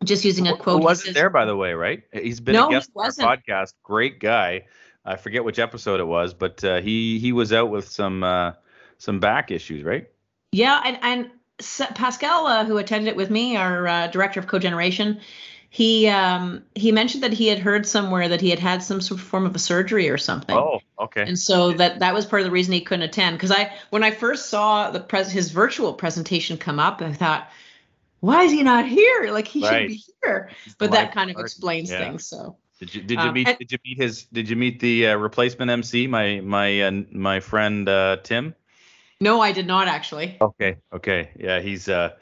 just 0.03 0.25
using 0.25 0.47
a 0.47 0.55
quote. 0.55 0.79
Who 0.79 0.85
wasn't 0.85 1.07
says, 1.07 1.15
there, 1.15 1.29
by 1.29 1.45
the 1.45 1.55
way, 1.55 1.73
right? 1.73 2.03
He's 2.11 2.39
been 2.39 2.53
no, 2.53 2.67
a 2.67 2.71
guest 2.71 2.91
on 2.95 3.05
our 3.05 3.37
podcast. 3.37 3.73
Great 3.83 4.19
guy. 4.19 4.65
I 5.03 5.15
forget 5.15 5.43
which 5.43 5.59
episode 5.59 5.99
it 5.99 6.05
was, 6.05 6.33
but 6.33 6.63
uh, 6.63 6.81
he 6.81 7.19
he 7.19 7.31
was 7.31 7.51
out 7.51 7.69
with 7.69 7.89
some 7.89 8.23
uh, 8.23 8.53
some 8.97 9.19
back 9.19 9.51
issues, 9.51 9.83
right? 9.83 10.07
Yeah, 10.51 10.81
and 10.85 10.99
and 11.01 11.31
Pascal, 11.95 12.47
uh, 12.47 12.65
who 12.65 12.77
attended 12.77 13.07
it 13.07 13.15
with 13.15 13.29
me, 13.29 13.55
our 13.55 13.87
uh, 13.87 14.07
director 14.07 14.39
of 14.39 14.47
cogeneration, 14.47 15.21
he 15.69 16.07
um, 16.07 16.63
he 16.75 16.91
mentioned 16.91 17.23
that 17.23 17.33
he 17.33 17.47
had 17.47 17.57
heard 17.57 17.87
somewhere 17.87 18.27
that 18.27 18.41
he 18.41 18.49
had 18.49 18.59
had 18.59 18.83
some 18.83 18.99
sort 18.99 19.21
of 19.21 19.25
form 19.25 19.45
of 19.45 19.55
a 19.55 19.59
surgery 19.59 20.09
or 20.09 20.17
something. 20.17 20.55
Oh, 20.55 20.81
okay. 20.99 21.23
And 21.23 21.39
so 21.39 21.71
that 21.73 21.99
that 21.99 22.13
was 22.13 22.25
part 22.25 22.41
of 22.41 22.45
the 22.45 22.51
reason 22.51 22.73
he 22.73 22.81
couldn't 22.81 23.03
attend. 23.03 23.37
Because 23.37 23.51
I 23.51 23.73
when 23.89 24.03
I 24.03 24.11
first 24.11 24.49
saw 24.49 24.91
the 24.91 24.99
pres 24.99 25.31
his 25.31 25.51
virtual 25.51 25.93
presentation 25.93 26.57
come 26.57 26.79
up, 26.79 27.01
I 27.01 27.13
thought 27.13 27.49
why 28.21 28.43
is 28.43 28.51
he 28.51 28.63
not 28.63 28.87
here? 28.87 29.31
Like 29.31 29.47
he 29.47 29.61
right. 29.61 29.81
should 29.81 29.87
be 29.89 30.03
here. 30.23 30.49
But 30.77 30.91
that 30.91 31.13
kind 31.13 31.29
of 31.29 31.37
explains 31.37 31.91
yeah. 31.91 31.99
things. 31.99 32.25
So. 32.25 32.57
Did 32.79 32.95
you 32.95 33.01
did 33.03 33.19
you 33.19 33.27
um, 33.27 33.33
meet 33.33 33.47
and, 33.47 33.57
did 33.59 33.71
you 33.71 33.77
meet 33.85 33.97
his 33.99 34.25
did 34.25 34.49
you 34.49 34.55
meet 34.55 34.79
the 34.79 35.09
uh, 35.09 35.15
replacement 35.15 35.69
MC 35.69 36.07
my 36.07 36.39
my 36.39 36.81
uh, 36.81 36.91
my 37.11 37.39
friend 37.39 37.87
uh, 37.87 38.17
Tim? 38.23 38.55
No, 39.19 39.39
I 39.39 39.51
did 39.51 39.67
not 39.67 39.87
actually. 39.87 40.37
Okay, 40.41 40.77
okay, 40.91 41.29
yeah, 41.37 41.59
he's 41.59 41.87
uh, 41.87 42.13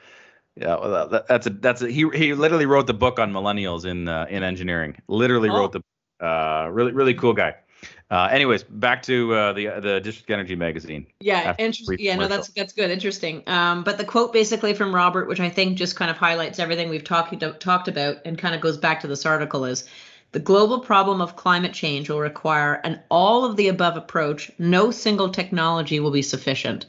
yeah, 0.57 0.75
well, 0.75 1.07
that, 1.07 1.27
that's 1.29 1.47
a 1.47 1.51
that's 1.51 1.81
a 1.81 1.89
he 1.89 2.09
he 2.13 2.33
literally 2.33 2.65
wrote 2.65 2.87
the 2.87 2.93
book 2.93 3.19
on 3.19 3.31
millennials 3.31 3.85
in 3.85 4.09
uh, 4.09 4.25
in 4.29 4.43
engineering. 4.43 4.97
Literally 5.07 5.47
oh. 5.47 5.55
wrote 5.55 5.71
the 5.71 6.25
uh 6.25 6.67
really 6.69 6.91
really 6.91 7.13
cool 7.13 7.33
guy. 7.33 7.55
Uh, 8.11 8.27
anyways, 8.31 8.63
back 8.63 9.03
to 9.03 9.33
uh, 9.35 9.53
the 9.53 9.67
the 9.81 9.99
District 9.99 10.31
Energy 10.31 10.55
magazine. 10.55 11.05
Yeah, 11.19 11.55
interesting. 11.59 11.97
Yeah, 11.99 12.15
no, 12.15 12.27
that's 12.27 12.47
that's 12.49 12.73
good, 12.73 12.89
interesting. 12.89 13.43
Um, 13.45 13.83
but 13.83 13.99
the 13.99 14.03
quote 14.03 14.33
basically 14.33 14.73
from 14.73 14.93
Robert, 14.95 15.27
which 15.27 15.39
I 15.39 15.49
think 15.49 15.77
just 15.77 15.95
kind 15.95 16.09
of 16.09 16.17
highlights 16.17 16.57
everything 16.57 16.89
we've 16.89 17.03
talked 17.03 17.39
talked 17.59 17.87
about, 17.87 18.17
and 18.25 18.35
kind 18.35 18.55
of 18.55 18.61
goes 18.61 18.77
back 18.77 19.01
to 19.01 19.07
this 19.07 19.27
article, 19.27 19.63
is 19.65 19.87
the 20.31 20.39
global 20.39 20.79
problem 20.79 21.21
of 21.21 21.35
climate 21.35 21.73
change 21.73 22.09
will 22.09 22.19
require 22.19 22.75
an 22.83 22.99
all 23.09 23.45
of 23.45 23.57
the 23.57 23.67
above 23.67 23.95
approach. 23.95 24.51
No 24.57 24.89
single 24.89 25.29
technology 25.29 25.99
will 25.99 26.11
be 26.11 26.23
sufficient. 26.23 26.87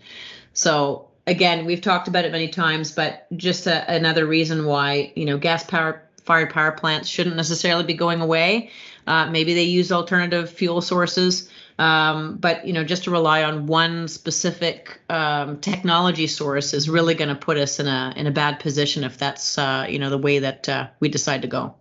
So 0.55 1.09
again, 1.27 1.67
we've 1.67 1.83
talked 1.83 2.09
about 2.09 2.25
it 2.25 2.33
many 2.33 2.49
times, 2.49 2.93
but 2.93 3.27
just 3.37 3.67
a, 3.67 3.95
another 3.95 4.25
reason 4.25 4.65
why 4.65 5.12
you 5.17 5.27
know 5.27 5.37
gas 5.37 5.65
power 5.65 6.03
fired 6.25 6.50
power 6.50 6.73
plants 6.73 7.09
shouldn't 7.09 7.37
necessarily 7.37 7.85
be 7.85 7.95
going 7.95 8.21
away. 8.21 8.71
Uh, 9.07 9.30
maybe 9.30 9.54
they 9.54 9.64
use 9.64 9.92
alternative 9.92 10.50
fuel 10.50 10.80
sources. 10.80 11.49
Um, 11.78 12.37
but 12.37 12.66
you 12.66 12.75
know, 12.75 12.85
just 12.85 13.04
to 13.04 13.11
rely 13.11 13.42
on 13.42 13.66
one 13.66 14.07
specific 14.07 15.00
um, 15.09 15.61
technology 15.61 16.26
source 16.26 16.75
is 16.75 16.90
really 16.90 17.14
going 17.14 17.30
to 17.30 17.35
put 17.35 17.57
us 17.57 17.80
in 17.80 17.87
a 17.87 18.12
in 18.16 18.26
a 18.26 18.30
bad 18.30 18.61
position 18.61 19.02
if 19.02 19.16
that's 19.16 19.57
uh, 19.57 19.87
you 19.88 19.99
know 19.99 20.11
the 20.11 20.19
way 20.19 20.40
that 20.40 20.69
uh, 20.69 20.88
we 21.00 21.09
decide 21.09 21.42
to 21.42 21.49
go. 21.49 21.75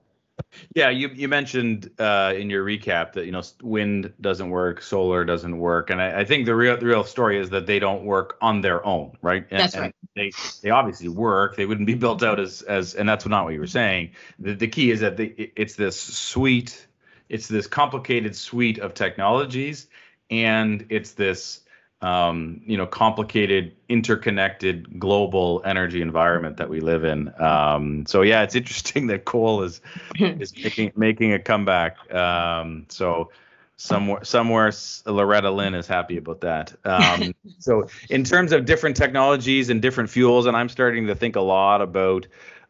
Yeah, 0.73 0.89
you 0.89 1.09
you 1.09 1.27
mentioned 1.27 1.91
uh, 1.99 2.33
in 2.35 2.49
your 2.49 2.63
recap 2.63 3.13
that 3.13 3.25
you 3.25 3.31
know 3.31 3.41
wind 3.61 4.13
doesn't 4.21 4.49
work, 4.49 4.81
solar 4.81 5.25
doesn't 5.25 5.57
work, 5.57 5.89
and 5.89 6.01
I, 6.01 6.21
I, 6.21 6.25
think 6.25 6.45
the 6.45 6.55
real 6.55 6.77
the 6.77 6.85
real 6.85 7.03
story 7.03 7.37
is 7.37 7.49
that 7.49 7.65
they 7.65 7.79
don't 7.79 8.05
work 8.05 8.37
on 8.41 8.61
their 8.61 8.85
own, 8.85 9.17
right? 9.21 9.45
And, 9.51 9.59
that's 9.59 9.77
right. 9.77 9.95
they 10.15 10.31
they 10.61 10.69
obviously 10.69 11.09
work. 11.09 11.55
They 11.55 11.65
wouldn't 11.65 11.87
be 11.87 11.93
built 11.95 12.23
out 12.23 12.39
as 12.39 12.61
as, 12.61 12.95
and 12.95 13.07
that's 13.07 13.25
not 13.25 13.43
what 13.43 13.53
you 13.53 13.59
were 13.59 13.67
saying. 13.67 14.11
The 14.39 14.53
the 14.53 14.67
key 14.67 14.91
is 14.91 15.01
that 15.01 15.17
they, 15.17 15.51
it's 15.55 15.75
this 15.75 15.99
suite 15.99 16.87
it's 17.29 17.47
this 17.47 17.67
complicated 17.67 18.35
suite 18.35 18.79
of 18.79 18.93
technologies 18.93 19.87
and 20.29 20.85
it's 20.89 21.11
this 21.11 21.61
um, 22.01 22.61
you 22.65 22.77
know 22.77 22.85
complicated, 22.85 23.75
interconnected 23.89 24.99
global 24.99 25.61
energy 25.65 26.01
environment 26.01 26.57
that 26.57 26.69
we 26.69 26.79
live 26.79 27.03
in. 27.03 27.33
Um, 27.41 28.05
so 28.05 28.21
yeah, 28.21 28.43
it's 28.43 28.55
interesting 28.55 29.07
that 29.07 29.25
coal 29.25 29.63
is 29.63 29.81
is 30.19 30.55
making 30.55 30.93
making 30.95 31.33
a 31.33 31.39
comeback. 31.39 32.13
Um, 32.13 32.85
so 32.89 33.31
somewhere 33.75 34.23
somewhere 34.23 34.71
Loretta 35.05 35.51
Lynn 35.51 35.73
is 35.73 35.87
happy 35.87 36.17
about 36.17 36.41
that. 36.41 36.73
Um, 36.85 37.33
so 37.59 37.87
in 38.09 38.23
terms 38.23 38.51
of 38.51 38.65
different 38.65 38.95
technologies 38.95 39.69
and 39.69 39.81
different 39.81 40.09
fuels, 40.09 40.45
and 40.45 40.55
I'm 40.55 40.69
starting 40.69 41.07
to 41.07 41.15
think 41.15 41.35
a 41.35 41.41
lot 41.41 41.81
about 41.81 42.27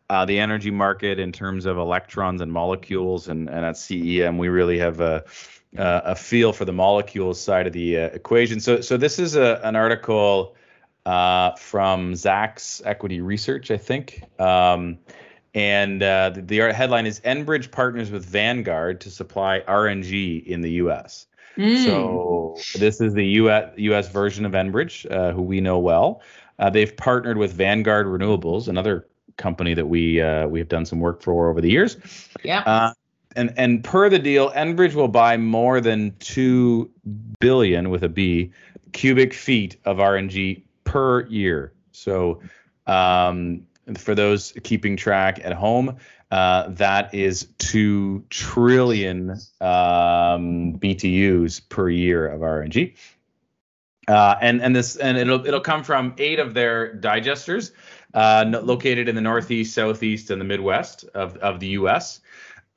uh, 0.10 0.26
the 0.26 0.40
energy 0.40 0.72
market 0.72 1.20
in 1.20 1.32
terms 1.32 1.66
of 1.66 1.78
electrons 1.78 2.42
and 2.42 2.52
molecules, 2.52 3.28
and, 3.28 3.50
and 3.50 3.66
at 3.66 3.76
CEM 3.76 4.38
we 4.38 4.48
really 4.48 4.80
have 4.80 5.00
a 5.00 5.24
a 5.78 6.16
feel 6.16 6.52
for 6.52 6.66
the 6.66 6.74
molecules 6.74 7.40
side 7.40 7.68
of 7.68 7.74
the 7.74 7.98
uh, 7.98 8.06
equation. 8.08 8.60
So, 8.60 8.82
so 8.82 8.98
this 8.98 9.20
is 9.20 9.36
a, 9.36 9.62
an 9.64 9.76
article 9.76 10.56
uh, 11.06 11.56
from 11.56 12.14
Zacks 12.14 12.82
Equity 12.86 13.22
Research, 13.22 13.72
I 13.72 13.78
think. 13.78 14.24
Um, 14.40 14.98
and 15.54 16.04
uh, 16.04 16.32
the, 16.32 16.42
the, 16.42 16.58
headline 16.74 17.06
is 17.06 17.20
Enbridge 17.22 17.72
partners 17.72 18.12
with 18.12 18.26
Vanguard 18.26 19.02
to 19.02 19.10
supply 19.10 19.62
RNG 19.68 20.46
in 20.46 20.62
the 20.62 20.72
U.S. 20.72 21.26
Mm. 21.58 21.86
So 21.86 22.58
this 22.78 23.02
is 23.02 23.14
the 23.14 23.26
US, 23.26 23.74
US 23.76 24.10
version 24.10 24.46
of 24.46 24.52
Enbridge, 24.52 25.10
uh, 25.12 25.32
who 25.32 25.42
we 25.42 25.60
know 25.62 25.80
well. 25.80 26.22
Uh, 26.60 26.70
they've 26.70 26.96
partnered 26.96 27.38
with 27.38 27.54
Vanguard 27.54 28.06
Renewables, 28.06 28.68
another 28.68 29.08
company 29.38 29.74
that 29.74 29.88
we 29.88 30.16
we 30.48 30.60
have 30.60 30.70
done 30.70 30.86
some 30.86 31.00
work 31.00 31.22
for 31.22 31.50
over 31.50 31.62
the 31.62 31.70
years. 31.70 31.98
Yeah 32.44 32.94
and 33.36 33.54
and 33.58 33.84
per 33.84 34.10
the 34.10 34.20
deal, 34.20 34.52
Enbridge 34.52 34.96
will 34.96 35.08
buy 35.08 35.38
more 35.38 35.82
than 35.82 36.16
two 36.20 36.90
billion 37.40 37.90
with 37.90 38.04
a 38.04 38.10
B 38.10 38.52
cubic 38.92 39.34
feet 39.34 39.78
of 39.86 39.98
RNG 39.98 40.64
per 40.84 41.26
year. 41.28 41.74
So, 41.92 42.42
um, 42.88 43.68
for 43.98 44.16
those 44.16 44.54
keeping 44.64 44.98
track 44.98 45.40
at 45.44 45.54
home, 45.54 45.98
uh, 46.32 46.70
that 46.70 47.14
is 47.14 47.48
two 47.58 48.24
trillion 48.30 49.32
um, 49.62 50.78
BTUs 50.80 51.62
per 51.70 51.90
year 51.90 52.28
of 52.28 52.42
RNG. 52.42 52.96
Uh, 54.08 54.36
and 54.42 54.62
and 54.62 54.76
this 54.76 54.96
and 54.96 55.18
it'll 55.18 55.46
it'll 55.46 55.60
come 55.60 55.84
from 55.84 56.16
eight 56.18 56.40
of 56.40 56.56
their 56.56 56.96
digesters 56.96 57.72
uh, 58.14 58.46
located 58.64 59.08
in 59.08 59.16
the 59.16 59.22
northeast, 59.22 59.74
southeast, 59.74 60.32
and 60.32 60.40
the 60.40 60.46
Midwest 60.46 61.06
of 61.14 61.38
of 61.38 61.60
the 61.60 61.68
U.S. 61.68 62.22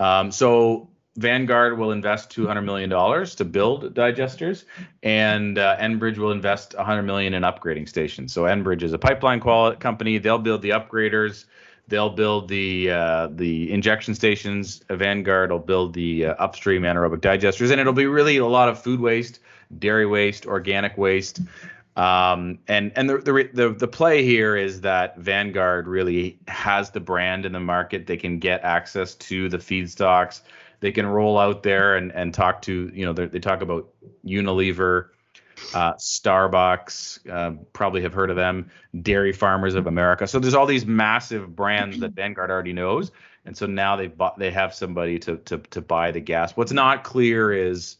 Um, 0.00 0.30
so 0.30 0.88
Vanguard 1.16 1.78
will 1.78 1.92
invest 1.92 2.30
$200 2.30 2.64
million 2.64 2.88
to 2.90 3.44
build 3.44 3.94
digesters, 3.94 4.64
and 5.02 5.58
uh, 5.58 5.76
Enbridge 5.76 6.16
will 6.16 6.32
invest 6.32 6.74
100 6.74 7.02
million 7.02 7.34
in 7.34 7.42
upgrading 7.42 7.88
stations. 7.88 8.32
So 8.32 8.44
Enbridge 8.44 8.82
is 8.82 8.94
a 8.94 8.98
pipeline 8.98 9.38
quality 9.38 9.76
company. 9.76 10.16
They'll 10.18 10.38
build 10.38 10.62
the 10.62 10.70
upgraders. 10.70 11.44
They'll 11.88 12.10
build 12.10 12.48
the 12.48 12.90
uh, 12.90 13.28
the 13.32 13.70
injection 13.70 14.14
stations. 14.14 14.82
Vanguard 14.88 15.50
will 15.50 15.58
build 15.58 15.92
the 15.92 16.26
uh, 16.26 16.34
upstream 16.38 16.82
anaerobic 16.82 17.18
digesters, 17.18 17.70
and 17.70 17.80
it'll 17.80 17.92
be 17.92 18.06
really 18.06 18.38
a 18.38 18.46
lot 18.46 18.70
of 18.70 18.82
food 18.82 19.00
waste, 19.00 19.40
dairy 19.78 20.06
waste, 20.06 20.46
organic 20.46 20.96
waste. 20.96 21.40
Um, 21.96 22.58
and 22.68 22.90
and 22.96 23.08
the, 23.08 23.18
the 23.18 23.50
the 23.52 23.70
the 23.70 23.88
play 23.88 24.25
here 24.25 24.56
is 24.56 24.80
that 24.80 25.18
Vanguard 25.18 25.87
really 25.87 26.38
has 26.49 26.90
the 26.90 27.00
brand 27.00 27.44
in 27.44 27.52
the 27.52 27.61
market. 27.61 28.06
They 28.06 28.16
can 28.16 28.38
get 28.38 28.62
access 28.64 29.14
to 29.16 29.50
the 29.50 29.58
feedstocks. 29.58 30.40
They 30.80 30.90
can 30.90 31.06
roll 31.06 31.38
out 31.38 31.62
there 31.62 31.96
and 31.96 32.11
and 32.12 32.32
talk 32.32 32.62
to 32.62 32.90
you 32.94 33.04
know 33.04 33.12
they 33.12 33.38
talk 33.38 33.61
about 33.61 33.90
Unilever, 34.25 35.08
uh, 35.75 35.92
Starbucks, 35.94 37.30
uh, 37.30 37.62
probably 37.75 38.00
have 38.00 38.14
heard 38.14 38.30
of 38.30 38.37
them, 38.37 38.70
Dairy 39.02 39.32
Farmers 39.32 39.75
of 39.75 39.87
America. 39.87 40.26
So 40.26 40.38
there's 40.38 40.54
all 40.54 40.66
these 40.66 40.87
massive 40.87 41.54
brands 41.54 42.00
that 42.00 42.12
Vanguard 42.12 42.50
already 42.50 42.72
knows, 42.72 43.12
and 43.44 43.54
so 43.54 43.66
now 43.66 43.96
they 43.96 44.06
bought 44.06 44.38
they 44.38 44.50
have 44.50 44.75
somebody 44.75 45.18
to 45.20 45.37
to 45.37 45.58
to 45.58 45.82
buy 45.82 46.11
the 46.11 46.20
gas. 46.20 46.56
What's 46.56 46.72
not 46.72 47.04
clear 47.04 47.52
is 47.52 47.99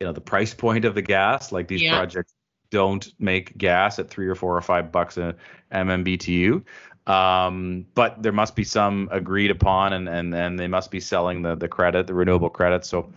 you 0.00 0.06
know 0.06 0.14
the 0.14 0.20
price 0.22 0.54
point 0.54 0.86
of 0.86 0.94
the 0.94 1.02
gas. 1.02 1.52
Like 1.52 1.68
these 1.68 1.82
yeah. 1.82 1.94
projects 1.94 2.33
don't 2.70 3.12
make 3.18 3.56
gas 3.56 3.98
at 3.98 4.08
three 4.08 4.26
or 4.26 4.34
four 4.34 4.56
or 4.56 4.60
five 4.60 4.90
bucks 4.92 5.16
a 5.16 5.34
MMBTU. 5.72 6.64
Um, 7.06 7.86
but 7.94 8.22
there 8.22 8.32
must 8.32 8.56
be 8.56 8.64
some 8.64 9.08
agreed 9.12 9.50
upon, 9.50 9.92
and 9.92 10.08
and 10.08 10.34
and 10.34 10.58
they 10.58 10.68
must 10.68 10.90
be 10.90 11.00
selling 11.00 11.42
the 11.42 11.54
the 11.54 11.68
credit, 11.68 12.06
the 12.06 12.14
renewable 12.14 12.50
credit. 12.50 12.84
So. 12.84 13.10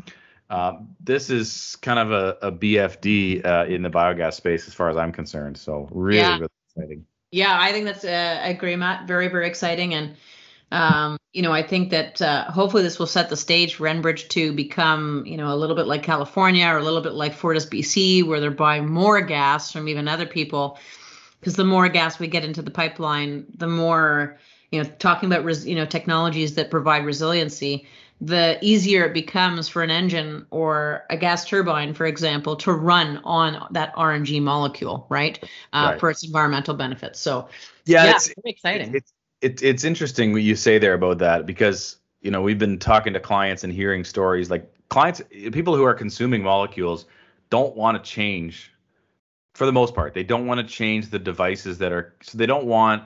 Uh, 0.50 0.80
this 1.02 1.30
is 1.30 1.76
kind 1.82 2.00
of 2.00 2.14
a, 2.14 2.38
a 2.42 2.50
BFD 2.50 3.46
uh, 3.46 3.66
in 3.66 3.82
the 3.82 3.90
biogas 3.90 4.36
space, 4.36 4.66
as 4.66 4.74
far 4.74 4.90
as 4.90 4.96
I'm 4.96 5.12
concerned. 5.12 5.58
So 5.58 5.90
really, 5.92 6.20
yeah. 6.20 6.36
really 6.36 6.48
exciting. 6.70 7.06
Yeah, 7.32 7.58
I 7.60 7.74
think 7.74 7.84
that's 7.84 8.06
uh, 8.06 8.40
I 8.42 8.48
agree, 8.48 8.78
Matt. 8.78 9.08
Very, 9.10 9.28
very 9.28 9.46
exciting, 9.46 9.94
and 9.94 10.16
um, 10.72 11.17
you 11.34 11.42
know, 11.42 11.52
I 11.52 11.62
think 11.62 11.92
that 11.92 12.22
uh, 12.22 12.46
hopefully 12.46 12.84
this 12.84 13.00
will 13.00 13.06
set 13.08 13.30
the 13.30 13.38
stage 13.38 13.76
for 13.76 13.86
Enbridge 13.86 14.28
to 14.30 14.54
become, 14.54 15.24
you 15.26 15.38
know, 15.38 15.54
a 15.54 15.56
little 15.56 15.76
bit 15.76 15.88
like 15.88 16.04
California 16.04 16.66
or 16.66 16.78
a 16.78 16.84
little 16.84 17.02
bit 17.02 17.14
like 17.14 17.34
Fortis 17.34 17.66
BC, 17.66 18.24
where 18.24 18.40
they're 18.40 18.52
buying 18.52 18.90
more 18.90 19.22
gas 19.22 19.72
from 19.72 19.88
even 19.88 20.08
other 20.08 20.26
people. 20.26 20.80
Because 21.40 21.56
the 21.56 21.64
more 21.64 21.88
gas 21.90 22.18
we 22.18 22.28
get 22.28 22.44
into 22.44 22.62
the 22.62 22.72
pipeline, 22.72 23.46
the 23.56 23.68
more, 23.68 24.40
you 24.72 24.82
know, 24.82 24.90
talking 24.98 25.32
about, 25.32 25.46
res- 25.46 25.68
you 25.68 25.76
know, 25.76 25.86
technologies 25.86 26.56
that 26.56 26.72
provide 26.72 27.06
resiliency, 27.06 27.88
the 28.20 28.58
easier 28.62 29.06
it 29.06 29.14
becomes 29.14 29.70
for 29.70 29.84
an 29.84 29.92
engine 29.92 30.48
or 30.50 31.06
a 31.12 31.18
gas 31.18 31.46
turbine, 31.46 31.94
for 31.94 32.08
example, 32.08 32.56
to 32.56 32.72
run 32.72 33.22
on 33.24 33.68
that 33.72 33.94
RNG 33.96 34.42
molecule, 34.42 35.06
right? 35.10 35.38
Uh, 35.72 35.90
right. 35.92 36.00
For 36.00 36.10
its 36.10 36.24
environmental 36.24 36.74
benefits. 36.74 37.20
So, 37.20 37.50
yeah, 37.86 38.06
yeah 38.06 38.16
it's 38.16 38.34
exciting. 38.44 38.96
It's, 38.96 39.14
it, 39.42 39.62
it's 39.62 39.84
interesting 39.84 40.34
what 40.34 40.42
you 40.42 40.56
say 40.56 40.78
there 40.78 40.94
about 40.94 41.20
that 41.20 41.46
because 41.46 41.98
you 42.22 42.32
know 42.32 42.42
we've 42.42 42.60
been 42.60 42.80
talking 42.80 43.14
to 43.14 43.20
clients 43.20 43.64
and 43.64 43.72
hearing 43.72 44.04
stories 44.04 44.50
like 44.50 44.72
clients 44.90 45.22
people 45.52 45.76
who 45.76 45.84
are 45.84 45.94
consuming 45.94 46.44
molecules 46.44 47.06
don't 47.50 47.76
want 47.76 48.04
to 48.04 48.10
change 48.10 48.72
for 49.54 49.66
the 49.66 49.72
most 49.72 49.96
part. 49.96 50.14
They 50.14 50.24
don't 50.24 50.46
want 50.46 50.60
to 50.60 50.66
change 50.66 51.10
the 51.10 51.18
devices 51.18 51.80
that 51.80 51.92
are 51.92 52.14
so 52.22 52.38
they 52.38 52.46
don't 52.46 52.66
want 52.66 53.04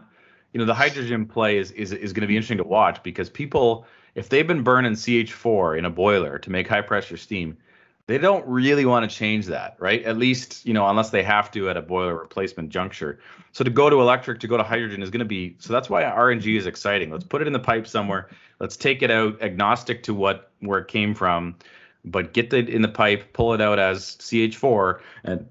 you 0.54 0.60
know 0.60 0.66
the 0.66 0.74
hydrogen 0.74 1.26
play 1.26 1.58
is 1.58 1.72
is, 1.72 1.94
is 1.94 2.14
going 2.14 2.22
to 2.22 2.28
be 2.28 2.36
interesting 2.36 2.58
to 2.58 2.64
watch 2.64 3.02
because 3.04 3.30
people 3.30 3.86
if 4.16 4.28
they've 4.28 4.48
been 4.48 4.64
burning 4.64 4.92
ch4 4.92 5.78
in 5.78 5.86
a 5.86 5.90
boiler 5.90 6.38
to 6.40 6.50
make 6.50 6.68
high 6.68 6.82
pressure 6.82 7.16
steam 7.16 7.58
they 8.12 8.18
don't 8.18 8.46
really 8.46 8.84
want 8.84 9.10
to 9.10 9.15
change 9.15 9.46
that, 9.46 9.77
right? 9.80 10.03
At 10.03 10.18
least, 10.18 10.65
you 10.65 10.74
know, 10.74 10.86
unless 10.88 11.12
they 11.12 11.24
have 11.24 11.50
to 11.51 11.70
at 11.70 11.77
a 11.77 11.82
boiler 11.82 12.13
replacement 12.13 12.70
juncture. 12.70 13.20
So 13.53 13.63
to 13.63 13.70
go 13.70 13.89
to 13.89 14.01
electric, 14.01 14.41
to 14.41 14.48
go 14.48 14.58
to 14.58 14.63
hydrogen 14.63 15.01
is 15.01 15.10
going 15.10 15.20
to 15.20 15.25
be 15.25 15.56
so 15.60 15.72
that's 15.72 15.89
why 15.89 16.03
RNG 16.03 16.58
is 16.58 16.65
exciting. 16.65 17.10
Let's 17.10 17.24
put 17.24 17.41
it 17.41 17.48
in 17.48 17.53
the 17.53 17.60
pipe 17.60 17.88
somewhere. 17.88 18.30
Let's 18.60 18.75
take 18.75 19.01
it 19.01 19.12
out 19.12 19.41
agnostic 19.41 20.03
to 20.03 20.13
what 20.13 20.51
where 20.60 20.80
it 20.80 20.89
came 20.89 21.15
from, 21.15 21.56
but 22.03 22.34
get 22.34 22.53
it 22.53 22.70
in 22.70 22.82
the 22.82 22.89
pipe, 22.89 23.32
pull 23.34 23.53
it 23.53 23.62
out 23.62 23.80
as 23.80 24.18
CH4 24.18 25.00
and 25.24 25.48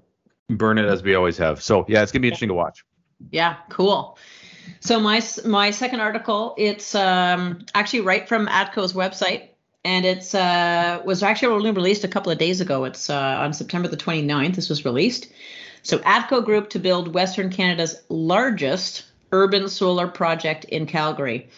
burn 0.49 0.77
it 0.77 0.85
as 0.85 1.01
we 1.01 1.15
always 1.15 1.37
have. 1.37 1.63
So, 1.63 1.85
yeah, 1.87 2.03
it's 2.03 2.11
going 2.11 2.19
to 2.19 2.23
be 2.23 2.27
interesting 2.27 2.49
to 2.49 2.53
watch. 2.53 2.85
Yeah, 3.31 3.57
cool. 3.69 4.17
So 4.79 4.99
my 4.99 5.21
my 5.45 5.71
second 5.71 5.99
article, 5.99 6.55
it's 6.57 6.95
um, 6.95 7.65
actually 7.73 8.01
right 8.01 8.27
from 8.27 8.47
ATCO's 8.47 8.93
website 8.93 9.49
and 9.83 10.05
it's 10.05 10.35
uh, 10.35 11.01
was 11.05 11.23
actually 11.23 11.53
only 11.53 11.71
released 11.71 12.03
a 12.03 12.07
couple 12.07 12.31
of 12.31 12.37
days 12.37 12.61
ago. 12.61 12.83
It's 12.83 13.09
uh, 13.09 13.37
on 13.39 13.53
September 13.53 13.87
the 13.87 13.97
29th. 13.97 14.55
This 14.55 14.69
was 14.69 14.85
released. 14.85 15.31
So 15.83 15.97
ATCO 15.99 16.45
Group 16.45 16.69
to 16.71 16.79
build 16.79 17.13
Western 17.13 17.49
Canada's 17.49 18.01
largest 18.09 19.05
urban 19.31 19.67
solar 19.69 20.07
project 20.07 20.65
in 20.65 20.85
Calgary. 20.85 21.49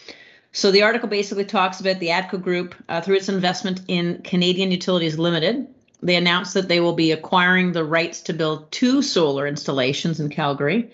So 0.52 0.70
the 0.70 0.82
article 0.82 1.08
basically 1.08 1.44
talks 1.44 1.80
about 1.80 1.98
the 1.98 2.08
ATCO 2.08 2.40
Group 2.40 2.74
uh, 2.88 3.00
through 3.00 3.16
its 3.16 3.28
investment 3.28 3.82
in 3.88 4.22
Canadian 4.22 4.70
Utilities 4.70 5.18
Limited. 5.18 5.66
They 6.00 6.16
announced 6.16 6.54
that 6.54 6.68
they 6.68 6.80
will 6.80 6.92
be 6.92 7.12
acquiring 7.12 7.72
the 7.72 7.84
rights 7.84 8.22
to 8.22 8.32
build 8.32 8.70
two 8.70 9.02
solar 9.02 9.46
installations 9.46 10.20
in 10.20 10.28
Calgary. 10.28 10.90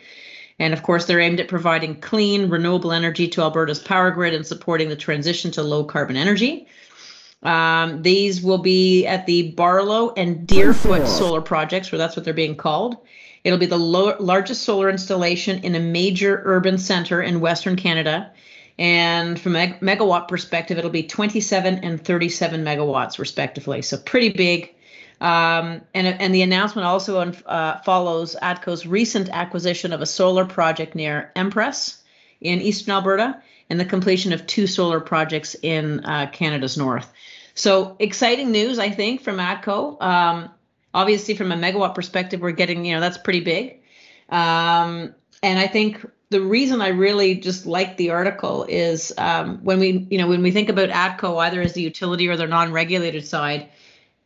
And 0.58 0.72
of 0.72 0.82
course, 0.82 1.06
they're 1.06 1.20
aimed 1.20 1.40
at 1.40 1.48
providing 1.48 2.00
clean, 2.00 2.48
renewable 2.48 2.92
energy 2.92 3.28
to 3.28 3.42
Alberta's 3.42 3.78
power 3.78 4.10
grid 4.10 4.34
and 4.34 4.46
supporting 4.46 4.88
the 4.88 4.96
transition 4.96 5.50
to 5.52 5.62
low 5.62 5.84
carbon 5.84 6.16
energy. 6.16 6.66
Um, 7.42 8.02
these 8.02 8.42
will 8.42 8.58
be 8.58 9.06
at 9.06 9.26
the 9.26 9.52
Barlow 9.52 10.12
and 10.16 10.46
Deerfoot 10.46 11.06
solar 11.06 11.40
projects, 11.40 11.90
where 11.90 11.98
that's 11.98 12.16
what 12.16 12.24
they're 12.24 12.34
being 12.34 12.56
called. 12.56 12.96
It'll 13.44 13.58
be 13.58 13.66
the 13.66 13.78
lo- 13.78 14.16
largest 14.20 14.62
solar 14.62 14.90
installation 14.90 15.64
in 15.64 15.74
a 15.74 15.80
major 15.80 16.42
urban 16.44 16.76
center 16.76 17.22
in 17.22 17.40
Western 17.40 17.76
Canada. 17.76 18.32
And 18.78 19.38
from 19.40 19.56
a 19.56 19.74
megawatt 19.80 20.28
perspective, 20.28 20.78
it'll 20.78 20.90
be 20.90 21.02
27 21.02 21.80
and 21.82 22.02
37 22.02 22.64
megawatts, 22.64 23.18
respectively. 23.18 23.82
So 23.82 23.96
pretty 23.96 24.30
big. 24.30 24.74
Um, 25.20 25.82
and, 25.92 26.06
and 26.06 26.34
the 26.34 26.42
announcement 26.42 26.86
also 26.86 27.20
uh, 27.20 27.78
follows 27.80 28.36
ATCO's 28.40 28.86
recent 28.86 29.28
acquisition 29.28 29.92
of 29.92 30.00
a 30.00 30.06
solar 30.06 30.46
project 30.46 30.94
near 30.94 31.30
Empress 31.36 32.02
in 32.40 32.62
eastern 32.62 32.92
Alberta 32.92 33.42
and 33.68 33.78
the 33.78 33.84
completion 33.84 34.32
of 34.32 34.46
two 34.46 34.66
solar 34.66 34.98
projects 34.98 35.54
in 35.62 36.04
uh, 36.04 36.28
Canada's 36.32 36.78
north. 36.78 37.12
So 37.60 37.96
exciting 37.98 38.50
news, 38.50 38.78
I 38.78 38.88
think, 38.88 39.20
from 39.20 39.36
ATCO. 39.36 40.00
Um, 40.00 40.50
obviously 40.94 41.34
from 41.34 41.52
a 41.52 41.56
megawatt 41.56 41.94
perspective, 41.94 42.40
we're 42.40 42.52
getting, 42.52 42.86
you 42.86 42.94
know, 42.94 43.00
that's 43.00 43.18
pretty 43.18 43.40
big. 43.40 43.82
Um, 44.30 45.14
and 45.42 45.58
I 45.58 45.66
think 45.66 46.04
the 46.30 46.40
reason 46.40 46.80
I 46.80 46.88
really 46.88 47.34
just 47.34 47.66
like 47.66 47.98
the 47.98 48.10
article 48.10 48.64
is 48.66 49.12
um, 49.18 49.58
when 49.62 49.78
we, 49.78 50.06
you 50.10 50.16
know, 50.16 50.26
when 50.26 50.42
we 50.42 50.52
think 50.52 50.70
about 50.70 50.88
ATCO 50.88 51.38
either 51.38 51.60
as 51.60 51.74
the 51.74 51.82
utility 51.82 52.28
or 52.28 52.36
the 52.36 52.46
non-regulated 52.46 53.26
side, 53.26 53.68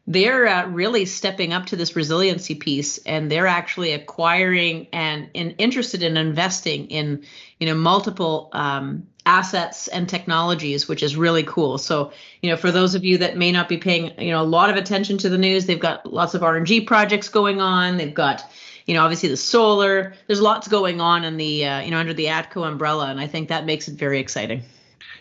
they're 0.06 0.46
uh, 0.46 0.66
really 0.68 1.04
stepping 1.04 1.52
up 1.52 1.66
to 1.66 1.76
this 1.76 1.96
resiliency 1.96 2.54
piece, 2.54 2.98
and 2.98 3.30
they're 3.30 3.46
actually 3.46 3.92
acquiring 3.92 4.86
and, 4.92 5.30
and 5.34 5.54
interested 5.58 6.02
in 6.02 6.16
investing 6.16 6.86
in, 6.86 7.24
you 7.58 7.66
know, 7.66 7.74
multiple 7.74 8.50
um, 8.52 9.08
assets 9.26 9.88
and 9.88 10.08
technologies, 10.08 10.88
which 10.88 11.02
is 11.02 11.16
really 11.16 11.42
cool. 11.44 11.78
So, 11.78 12.12
you 12.42 12.50
know, 12.50 12.56
for 12.56 12.70
those 12.70 12.94
of 12.94 13.04
you 13.04 13.18
that 13.18 13.36
may 13.36 13.52
not 13.52 13.68
be 13.68 13.78
paying, 13.78 14.12
you 14.20 14.30
know, 14.30 14.42
a 14.42 14.44
lot 14.44 14.70
of 14.70 14.76
attention 14.76 15.18
to 15.18 15.28
the 15.28 15.38
news, 15.38 15.66
they've 15.66 15.80
got 15.80 16.12
lots 16.12 16.34
of 16.34 16.42
RNG 16.42 16.86
projects 16.86 17.28
going 17.28 17.60
on. 17.60 17.96
They've 17.96 18.12
got 18.14 18.50
you 18.86 18.94
know, 18.94 19.02
obviously 19.02 19.28
the 19.30 19.36
solar. 19.36 20.14
There's 20.26 20.40
lots 20.40 20.68
going 20.68 21.00
on 21.00 21.24
in 21.24 21.36
the, 21.36 21.64
uh, 21.64 21.80
you 21.80 21.90
know, 21.90 21.98
under 21.98 22.12
the 22.12 22.26
ATCO 22.26 22.68
umbrella, 22.68 23.06
and 23.06 23.18
I 23.18 23.26
think 23.26 23.48
that 23.48 23.64
makes 23.64 23.88
it 23.88 23.94
very 23.94 24.18
exciting. 24.18 24.62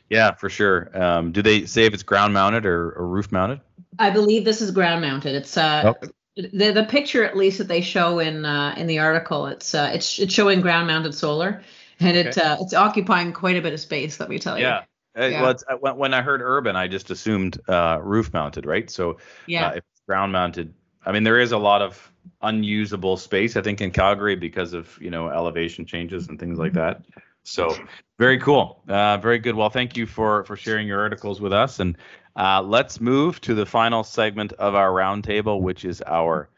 Yeah, 0.09 0.33
for 0.33 0.49
sure. 0.49 0.89
Um, 1.01 1.31
do 1.31 1.41
they 1.41 1.65
say 1.65 1.85
if 1.85 1.93
it's 1.93 2.03
ground 2.03 2.33
mounted 2.33 2.65
or, 2.65 2.91
or 2.91 3.07
roof 3.07 3.31
mounted? 3.31 3.61
I 3.99 4.09
believe 4.09 4.43
this 4.45 4.61
is 4.61 4.71
ground 4.71 5.01
mounted. 5.01 5.35
It's 5.35 5.57
uh, 5.57 5.93
oh. 6.01 6.07
the 6.35 6.71
the 6.71 6.85
picture 6.89 7.23
at 7.23 7.37
least 7.37 7.59
that 7.59 7.67
they 7.67 7.81
show 7.81 8.19
in 8.19 8.45
uh, 8.45 8.75
in 8.77 8.87
the 8.87 8.99
article. 8.99 9.47
It's 9.47 9.73
uh, 9.73 9.91
it's 9.93 10.19
it's 10.19 10.33
showing 10.33 10.61
ground 10.61 10.87
mounted 10.87 11.15
solar, 11.15 11.63
and 11.99 12.17
it 12.17 12.37
uh, 12.37 12.57
it's 12.59 12.73
occupying 12.73 13.33
quite 13.33 13.57
a 13.57 13.61
bit 13.61 13.73
of 13.73 13.79
space. 13.79 14.19
Let 14.19 14.29
me 14.29 14.39
tell 14.39 14.57
you. 14.57 14.65
Yeah. 14.65 14.83
Uh, 15.17 15.25
yeah. 15.25 15.41
Well, 15.41 15.55
uh, 15.69 15.75
when, 15.75 15.97
when 15.97 16.13
I 16.13 16.21
heard 16.21 16.41
urban, 16.41 16.75
I 16.75 16.87
just 16.87 17.11
assumed 17.11 17.59
uh, 17.69 17.99
roof 18.01 18.33
mounted, 18.33 18.65
right? 18.65 18.89
So 18.89 19.17
yeah, 19.45 19.67
uh, 19.67 19.71
if 19.71 19.83
it's 19.91 20.01
ground 20.07 20.31
mounted, 20.31 20.73
I 21.05 21.11
mean 21.11 21.23
there 21.23 21.39
is 21.39 21.51
a 21.51 21.57
lot 21.57 21.81
of 21.81 22.11
unusable 22.41 23.17
space, 23.17 23.55
I 23.55 23.61
think, 23.61 23.81
in 23.81 23.91
Calgary 23.91 24.35
because 24.35 24.73
of 24.73 24.97
you 24.99 25.09
know 25.09 25.29
elevation 25.29 25.85
changes 25.85 26.27
and 26.27 26.39
things 26.39 26.57
like 26.57 26.73
that. 26.73 27.05
So 27.43 27.75
very 28.17 28.39
cool, 28.39 28.81
uh, 28.87 29.17
very 29.17 29.37
good. 29.37 29.55
Well, 29.55 29.69
thank 29.69 29.97
you 29.97 30.05
for 30.05 30.45
for 30.45 30.55
sharing 30.55 30.87
your 30.87 31.01
articles 31.01 31.39
with 31.41 31.53
us, 31.53 31.79
and 31.79 31.97
uh, 32.35 32.61
let's 32.61 32.99
move 32.99 33.39
to 33.41 33.53
the 33.53 33.65
final 33.65 34.03
segment 34.03 34.53
of 34.53 34.75
our 34.75 34.91
roundtable, 34.91 35.61
which 35.61 35.85
is 35.85 36.01
our 36.07 36.49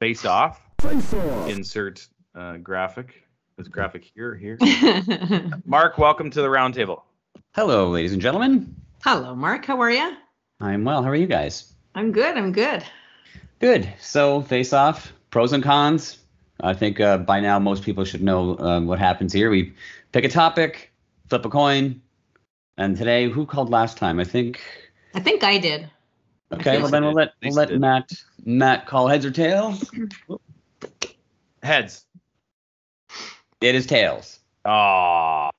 face 0.00 0.24
off. 0.24 0.60
Face 0.80 1.14
off. 1.14 1.48
Insert 1.48 2.06
uh, 2.34 2.56
graphic. 2.56 3.21
This 3.56 3.68
graphic 3.68 4.10
here, 4.14 4.34
here. 4.34 4.56
Mark, 5.66 5.98
welcome 5.98 6.30
to 6.30 6.40
the 6.40 6.48
roundtable. 6.48 7.02
Hello, 7.54 7.90
ladies 7.90 8.14
and 8.14 8.22
gentlemen. 8.22 8.74
Hello, 9.04 9.34
Mark. 9.34 9.66
How 9.66 9.78
are 9.80 9.90
you? 9.90 10.16
I'm 10.60 10.84
well. 10.84 11.02
How 11.02 11.10
are 11.10 11.14
you 11.14 11.26
guys? 11.26 11.74
I'm 11.94 12.12
good. 12.12 12.38
I'm 12.38 12.52
good. 12.52 12.82
Good. 13.58 13.92
So, 14.00 14.40
face 14.40 14.72
off, 14.72 15.12
pros 15.30 15.52
and 15.52 15.62
cons. 15.62 16.18
I 16.60 16.72
think 16.72 16.98
uh, 16.98 17.18
by 17.18 17.40
now 17.40 17.58
most 17.58 17.82
people 17.82 18.04
should 18.04 18.22
know 18.22 18.56
um, 18.58 18.86
what 18.86 18.98
happens 18.98 19.34
here. 19.34 19.50
We 19.50 19.74
pick 20.12 20.24
a 20.24 20.30
topic, 20.30 20.90
flip 21.28 21.44
a 21.44 21.50
coin, 21.50 22.00
and 22.78 22.96
today, 22.96 23.28
who 23.28 23.44
called 23.44 23.68
last 23.68 23.98
time? 23.98 24.18
I 24.18 24.24
think. 24.24 24.62
I 25.14 25.20
think 25.20 25.44
I 25.44 25.58
did. 25.58 25.90
Okay, 26.52 26.78
well 26.78 26.88
then 26.88 27.04
we'll 27.04 27.12
let 27.12 27.32
we'll 27.42 27.52
let 27.52 27.78
Matt 27.78 28.12
Matt 28.44 28.86
call 28.86 29.08
heads 29.08 29.26
or 29.26 29.30
tails. 29.30 29.90
Heads. 31.62 32.04
It 33.62 33.74
is 33.74 33.86
tails. 33.86 34.40
Ah. 34.64 35.50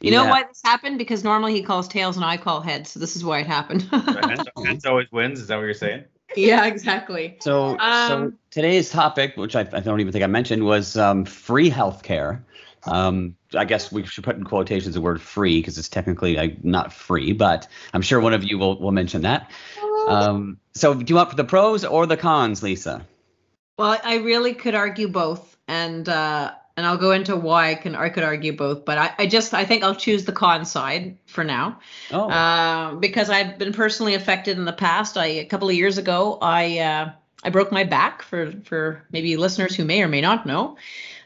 You 0.00 0.12
yeah. 0.12 0.22
know 0.22 0.30
why 0.30 0.44
this 0.44 0.60
happened? 0.64 0.98
Because 0.98 1.24
normally 1.24 1.54
he 1.54 1.62
calls 1.62 1.88
tails 1.88 2.16
and 2.16 2.24
I 2.24 2.36
call 2.36 2.60
heads, 2.60 2.90
so 2.90 3.00
this 3.00 3.16
is 3.16 3.24
why 3.24 3.40
it 3.40 3.46
happened. 3.46 3.82
heads 4.64 4.86
always 4.86 5.10
wins. 5.10 5.40
Is 5.40 5.48
that 5.48 5.56
what 5.56 5.62
you're 5.62 5.74
saying? 5.74 6.04
Yeah, 6.36 6.66
exactly. 6.66 7.36
So, 7.40 7.78
um, 7.78 8.08
so 8.08 8.32
today's 8.50 8.90
topic, 8.90 9.36
which 9.36 9.56
I, 9.56 9.60
I, 9.60 9.80
don't 9.80 10.00
even 10.00 10.12
think 10.12 10.22
I 10.22 10.28
mentioned, 10.28 10.64
was 10.64 10.96
um, 10.96 11.24
free 11.24 11.70
healthcare. 11.70 12.42
Um, 12.84 13.34
I 13.56 13.64
guess 13.64 13.90
we 13.90 14.04
should 14.04 14.24
put 14.24 14.36
in 14.36 14.44
quotations 14.44 14.94
the 14.94 15.00
word 15.00 15.20
free 15.20 15.58
because 15.60 15.78
it's 15.78 15.88
technically 15.88 16.36
like, 16.36 16.62
not 16.64 16.92
free, 16.92 17.32
but 17.32 17.66
I'm 17.92 18.02
sure 18.02 18.20
one 18.20 18.34
of 18.34 18.44
you 18.44 18.58
will, 18.58 18.78
will 18.78 18.92
mention 18.92 19.22
that. 19.22 19.50
Um, 20.06 20.58
so, 20.74 20.94
do 20.94 21.04
you 21.10 21.16
want 21.16 21.36
the 21.36 21.44
pros 21.44 21.84
or 21.84 22.06
the 22.06 22.16
cons, 22.16 22.62
Lisa? 22.62 23.04
Well, 23.78 23.98
I 24.02 24.16
really 24.18 24.54
could 24.54 24.74
argue 24.74 25.08
both, 25.08 25.56
and 25.66 26.08
uh, 26.08 26.52
and 26.78 26.86
I'll 26.86 26.96
go 26.96 27.10
into 27.10 27.34
why 27.34 27.70
I 27.70 27.74
can 27.74 27.96
I 27.96 28.08
could 28.08 28.22
argue 28.22 28.56
both, 28.56 28.84
but 28.84 28.98
I, 28.98 29.10
I 29.18 29.26
just 29.26 29.52
I 29.52 29.64
think 29.64 29.82
I'll 29.82 29.96
choose 29.96 30.24
the 30.24 30.32
con 30.32 30.64
side 30.64 31.18
for 31.26 31.42
now, 31.42 31.80
oh. 32.12 32.30
uh, 32.30 32.94
because 32.94 33.30
I've 33.30 33.58
been 33.58 33.72
personally 33.72 34.14
affected 34.14 34.56
in 34.56 34.64
the 34.64 34.72
past. 34.72 35.18
I 35.18 35.26
a 35.26 35.44
couple 35.44 35.68
of 35.68 35.74
years 35.74 35.98
ago 35.98 36.38
I 36.40 36.78
uh, 36.78 37.10
I 37.42 37.50
broke 37.50 37.72
my 37.72 37.82
back 37.82 38.22
for 38.22 38.52
for 38.64 39.02
maybe 39.10 39.36
listeners 39.36 39.74
who 39.74 39.84
may 39.84 40.02
or 40.02 40.08
may 40.08 40.20
not 40.20 40.46
know. 40.46 40.76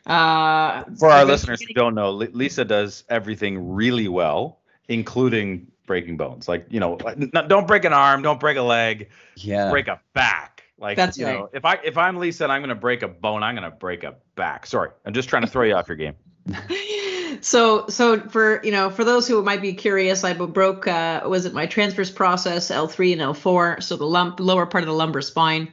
Uh, 0.07 0.85
for 0.99 1.11
our 1.11 1.27
listeners 1.27 1.61
who 1.61 1.75
don't 1.75 1.95
know, 1.95 2.11
Lisa 2.13 2.65
does 2.65 3.05
everything 3.11 3.75
really 3.75 4.09
well, 4.09 4.59
including 4.89 5.67
breaking 5.87 6.17
bones. 6.17 6.49
Like 6.49 6.67
you 6.71 6.81
know, 6.81 6.97
don't 6.97 7.67
break 7.67 7.85
an 7.85 7.93
arm, 7.93 8.23
don't 8.23 8.41
break 8.41 8.57
a 8.57 8.63
leg, 8.63 9.11
yeah, 9.37 9.69
break 9.69 9.89
a 9.89 10.01
back. 10.15 10.52
Like 10.83 10.97
That's 10.97 11.17
you 11.17 11.27
right. 11.27 11.39
know, 11.39 11.49
if 11.53 11.65
I 11.65 11.79
if 11.85 11.97
I'm 11.97 12.17
Lisa 12.17 12.43
and 12.43 12.53
I'm 12.53 12.61
gonna 12.61 12.75
break 12.75 13.03
a 13.03 13.09
bone, 13.09 13.45
I'm 13.45 13.55
gonna 13.55 13.71
break 13.71 14.03
a 14.03 14.17
back. 14.35 14.67
Sorry, 14.67 14.91
I'm 15.07 15.15
just 15.15 15.29
trying 15.29 15.43
to 15.43 15.49
throw 15.49 15.63
you 15.63 15.75
off 15.75 15.87
your 15.87 15.97
game. 15.97 16.15
so 17.41 17.87
so 17.87 18.19
for 18.19 18.61
you 18.65 18.73
know 18.73 18.91
for 18.91 19.05
those 19.05 19.29
who 19.29 19.41
might 19.45 19.63
be 19.63 19.75
curious, 19.75 20.25
I 20.25 20.33
broke 20.33 20.89
uh, 20.89 21.23
was 21.29 21.47
it 21.47 21.55
my 21.55 21.67
transverse 21.67 22.11
process 22.11 22.73
L3 22.73 23.13
and 23.13 23.21
L4, 23.21 23.81
so 23.81 23.97
the 23.97 24.05
lump 24.05 24.41
lower 24.41 24.67
part 24.67 24.83
of 24.83 24.89
the 24.89 24.95
lumbar 24.95 25.23
spine. 25.23 25.71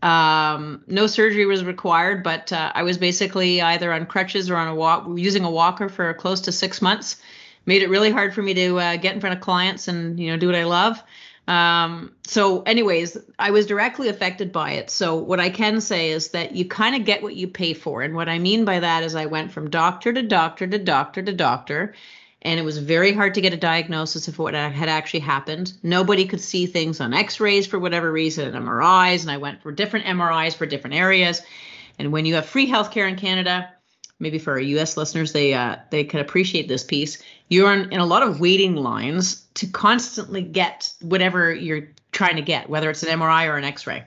Um, 0.00 0.84
no 0.86 1.08
surgery 1.08 1.44
was 1.44 1.64
required, 1.64 2.22
but 2.22 2.52
uh, 2.52 2.70
I 2.72 2.84
was 2.84 2.98
basically 2.98 3.60
either 3.60 3.92
on 3.92 4.06
crutches 4.06 4.48
or 4.48 4.56
on 4.56 4.68
a 4.68 4.74
walk 4.76 5.08
using 5.16 5.44
a 5.44 5.50
walker 5.50 5.88
for 5.88 6.14
close 6.14 6.40
to 6.42 6.52
six 6.52 6.80
months. 6.80 7.20
Made 7.66 7.82
it 7.82 7.90
really 7.90 8.10
hard 8.10 8.32
for 8.32 8.42
me 8.42 8.54
to 8.54 8.78
uh, 8.78 8.96
get 8.96 9.14
in 9.14 9.20
front 9.20 9.34
of 9.36 9.42
clients 9.42 9.88
and 9.88 10.20
you 10.20 10.30
know 10.30 10.36
do 10.36 10.46
what 10.46 10.54
I 10.54 10.64
love. 10.64 11.02
Um, 11.48 12.12
so, 12.24 12.62
anyways, 12.62 13.16
I 13.38 13.50
was 13.50 13.66
directly 13.66 14.08
affected 14.08 14.52
by 14.52 14.72
it. 14.72 14.90
So, 14.90 15.16
what 15.16 15.40
I 15.40 15.50
can 15.50 15.80
say 15.80 16.10
is 16.10 16.28
that 16.28 16.54
you 16.54 16.64
kind 16.64 16.94
of 16.94 17.04
get 17.04 17.22
what 17.22 17.34
you 17.34 17.48
pay 17.48 17.74
for. 17.74 18.02
And 18.02 18.14
what 18.14 18.28
I 18.28 18.38
mean 18.38 18.64
by 18.64 18.80
that 18.80 19.02
is 19.02 19.14
I 19.14 19.26
went 19.26 19.50
from 19.50 19.70
doctor 19.70 20.12
to 20.12 20.22
doctor 20.22 20.66
to 20.66 20.78
doctor 20.78 21.22
to 21.22 21.32
doctor. 21.32 21.94
And 22.44 22.58
it 22.58 22.64
was 22.64 22.78
very 22.78 23.12
hard 23.12 23.34
to 23.34 23.40
get 23.40 23.52
a 23.52 23.56
diagnosis 23.56 24.26
of 24.26 24.38
what 24.38 24.54
had 24.54 24.88
actually 24.88 25.20
happened. 25.20 25.72
Nobody 25.82 26.26
could 26.26 26.40
see 26.40 26.66
things 26.66 27.00
on 27.00 27.14
x 27.14 27.38
rays 27.38 27.68
for 27.68 27.78
whatever 27.78 28.10
reason, 28.10 28.52
and 28.52 28.66
MRIs. 28.66 29.22
And 29.22 29.30
I 29.30 29.36
went 29.36 29.62
for 29.62 29.70
different 29.70 30.06
MRIs 30.06 30.54
for 30.54 30.66
different 30.66 30.96
areas. 30.96 31.40
And 31.98 32.12
when 32.12 32.24
you 32.24 32.34
have 32.34 32.46
free 32.46 32.68
healthcare 32.68 33.08
in 33.08 33.16
Canada, 33.16 33.70
maybe 34.22 34.38
for 34.38 34.52
our 34.52 34.60
U.S. 34.60 34.96
listeners, 34.96 35.32
they 35.32 35.52
uh, 35.52 35.76
they 35.90 36.04
can 36.04 36.20
appreciate 36.20 36.68
this 36.68 36.84
piece. 36.84 37.22
You're 37.48 37.72
in, 37.74 37.92
in 37.92 38.00
a 38.00 38.06
lot 38.06 38.22
of 38.22 38.40
waiting 38.40 38.76
lines 38.76 39.44
to 39.54 39.66
constantly 39.66 40.40
get 40.40 40.94
whatever 41.02 41.52
you're 41.52 41.88
trying 42.12 42.36
to 42.36 42.42
get, 42.42 42.70
whether 42.70 42.88
it's 42.88 43.02
an 43.02 43.18
MRI 43.18 43.48
or 43.48 43.56
an 43.58 43.64
X-ray. 43.64 44.04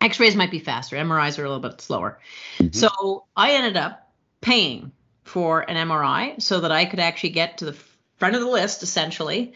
X-rays 0.00 0.34
might 0.34 0.50
be 0.50 0.58
faster. 0.58 0.96
MRIs 0.96 1.38
are 1.38 1.44
a 1.44 1.48
little 1.48 1.60
bit 1.60 1.80
slower. 1.80 2.18
Mm-hmm. 2.58 2.72
So 2.72 3.24
I 3.36 3.52
ended 3.52 3.76
up 3.76 4.10
paying 4.40 4.90
for 5.22 5.60
an 5.60 5.76
MRI 5.88 6.42
so 6.42 6.60
that 6.60 6.72
I 6.72 6.86
could 6.86 6.98
actually 6.98 7.30
get 7.30 7.58
to 7.58 7.66
the 7.66 7.76
front 8.16 8.34
of 8.34 8.40
the 8.40 8.48
list, 8.48 8.82
essentially, 8.82 9.52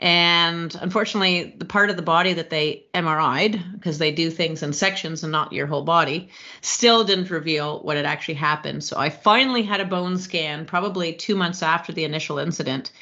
and 0.00 0.76
unfortunately, 0.80 1.54
the 1.58 1.64
part 1.64 1.90
of 1.90 1.96
the 1.96 2.02
body 2.02 2.32
that 2.34 2.50
they 2.50 2.84
MRI'd, 2.94 3.60
because 3.72 3.98
they 3.98 4.12
do 4.12 4.30
things 4.30 4.62
in 4.62 4.72
sections 4.72 5.24
and 5.24 5.32
not 5.32 5.52
your 5.52 5.66
whole 5.66 5.82
body, 5.82 6.28
still 6.60 7.02
didn't 7.02 7.30
reveal 7.30 7.80
what 7.80 7.96
had 7.96 8.06
actually 8.06 8.34
happened. 8.34 8.84
So 8.84 8.96
I 8.96 9.10
finally 9.10 9.62
had 9.62 9.80
a 9.80 9.84
bone 9.84 10.16
scan 10.16 10.66
probably 10.66 11.14
two 11.14 11.34
months 11.34 11.64
after 11.64 11.92
the 11.92 12.04
initial 12.04 12.38
incident. 12.38 12.92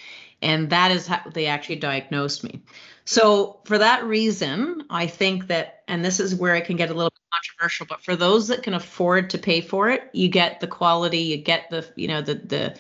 And 0.41 0.71
that 0.71 0.91
is 0.91 1.07
how 1.07 1.23
they 1.33 1.47
actually 1.47 1.77
diagnosed 1.77 2.45
me. 2.45 2.63
So 3.05 3.61
for 3.65 3.79
that 3.79 4.05
reason, 4.05 4.85
I 4.91 5.07
think 5.07 5.47
that, 5.49 5.83
and 5.89 6.05
this 6.05 6.19
is 6.19 6.35
where 6.35 6.57
it 6.57 6.65
can 6.65 6.77
get 6.77 6.91
a 6.91 6.95
little 6.95 7.13
controversial, 7.33 7.87
but 7.87 8.03
for 8.03 8.17
those 8.17 8.49
that 8.49 8.63
can 8.63 8.75
afford 8.75 9.31
to 9.31 9.39
pay 9.39 9.61
for 9.61 9.91
it, 9.91 10.11
you 10.13 10.29
get 10.29 10.61
the 10.61 10.67
quality, 10.67 11.19
you 11.19 11.37
get 11.37 11.71
the, 11.71 11.87
you 11.95 12.09
know, 12.09 12.21
the 12.21 12.35
the 12.35 12.77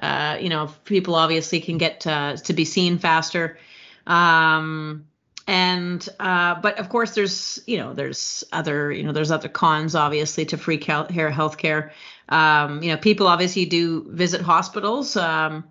uh, 0.00 0.38
you 0.40 0.48
know, 0.48 0.70
people 0.84 1.14
obviously 1.14 1.60
can 1.60 1.78
get 1.78 2.00
to, 2.00 2.40
to 2.44 2.52
be 2.52 2.64
seen 2.64 2.98
faster. 2.98 3.58
Um, 4.06 5.06
and 5.50 6.08
uh, 6.20 6.54
but 6.60 6.78
of 6.78 6.88
course 6.88 7.16
there's 7.16 7.60
you 7.66 7.76
know 7.76 7.92
there's 7.92 8.44
other 8.52 8.92
you 8.92 9.02
know 9.02 9.10
there's 9.10 9.32
other 9.32 9.48
cons 9.48 9.96
obviously 9.96 10.44
to 10.44 10.56
free 10.56 10.80
hair 10.80 11.30
healthcare 11.30 11.90
um, 12.28 12.82
you 12.84 12.90
know 12.90 12.96
people 12.96 13.26
obviously 13.26 13.64
do 13.64 14.06
visit 14.10 14.40
hospitals 14.40 15.16
um, 15.16 15.64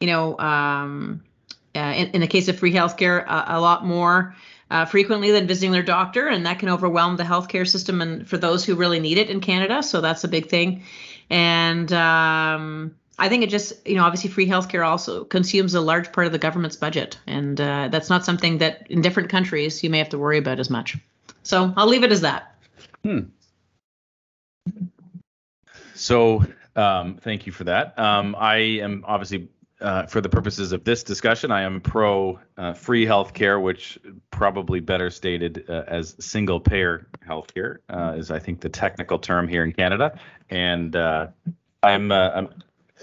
you 0.00 0.06
know 0.06 0.38
um, 0.38 1.24
uh, 1.74 1.94
in, 1.96 2.08
in, 2.08 2.20
the 2.20 2.26
case 2.26 2.48
of 2.48 2.58
free 2.58 2.74
healthcare 2.74 3.24
a, 3.26 3.56
a 3.56 3.60
lot 3.60 3.86
more 3.86 4.36
uh, 4.70 4.84
frequently 4.84 5.30
than 5.30 5.46
visiting 5.46 5.72
their 5.72 5.82
doctor 5.82 6.28
and 6.28 6.44
that 6.44 6.58
can 6.58 6.68
overwhelm 6.68 7.16
the 7.16 7.22
healthcare 7.22 7.66
system 7.66 8.02
and 8.02 8.28
for 8.28 8.36
those 8.36 8.66
who 8.66 8.74
really 8.74 9.00
need 9.00 9.16
it 9.16 9.30
in 9.30 9.40
canada 9.40 9.82
so 9.82 10.02
that's 10.02 10.24
a 10.24 10.28
big 10.28 10.50
thing 10.50 10.82
and 11.30 11.90
um, 11.94 12.94
I 13.18 13.28
think 13.28 13.44
it 13.44 13.50
just, 13.50 13.86
you 13.86 13.96
know, 13.96 14.04
obviously 14.04 14.30
free 14.30 14.46
healthcare 14.46 14.86
also 14.86 15.24
consumes 15.24 15.74
a 15.74 15.80
large 15.80 16.12
part 16.12 16.26
of 16.26 16.32
the 16.32 16.38
government's 16.38 16.76
budget. 16.76 17.18
And 17.26 17.60
uh, 17.60 17.88
that's 17.88 18.08
not 18.08 18.24
something 18.24 18.58
that 18.58 18.86
in 18.90 19.02
different 19.02 19.28
countries 19.28 19.84
you 19.84 19.90
may 19.90 19.98
have 19.98 20.08
to 20.10 20.18
worry 20.18 20.38
about 20.38 20.58
as 20.58 20.70
much. 20.70 20.96
So 21.42 21.72
I'll 21.76 21.88
leave 21.88 22.04
it 22.04 22.12
as 22.12 22.22
that. 22.22 22.54
Hmm. 23.04 23.20
So, 25.94 26.44
um, 26.74 27.16
thank 27.16 27.46
you 27.46 27.52
for 27.52 27.64
that. 27.64 27.98
Um, 27.98 28.34
I 28.38 28.56
am 28.56 29.04
obviously, 29.06 29.48
uh, 29.80 30.06
for 30.06 30.20
the 30.20 30.28
purposes 30.28 30.72
of 30.72 30.84
this 30.84 31.02
discussion, 31.02 31.50
I 31.50 31.62
am 31.62 31.80
pro 31.80 32.40
uh, 32.56 32.72
free 32.72 33.04
healthcare, 33.04 33.60
which 33.60 33.98
probably 34.30 34.80
better 34.80 35.10
stated 35.10 35.64
uh, 35.68 35.84
as 35.86 36.16
single 36.18 36.60
payer 36.60 37.06
healthcare 37.28 37.78
uh, 37.90 38.14
is, 38.16 38.30
I 38.30 38.38
think, 38.38 38.60
the 38.60 38.68
technical 38.68 39.18
term 39.18 39.48
here 39.48 39.64
in 39.64 39.72
Canada. 39.72 40.18
And 40.48 40.96
uh, 40.96 41.28
I'm, 41.82 42.10
uh, 42.10 42.30
I'm, 42.30 42.48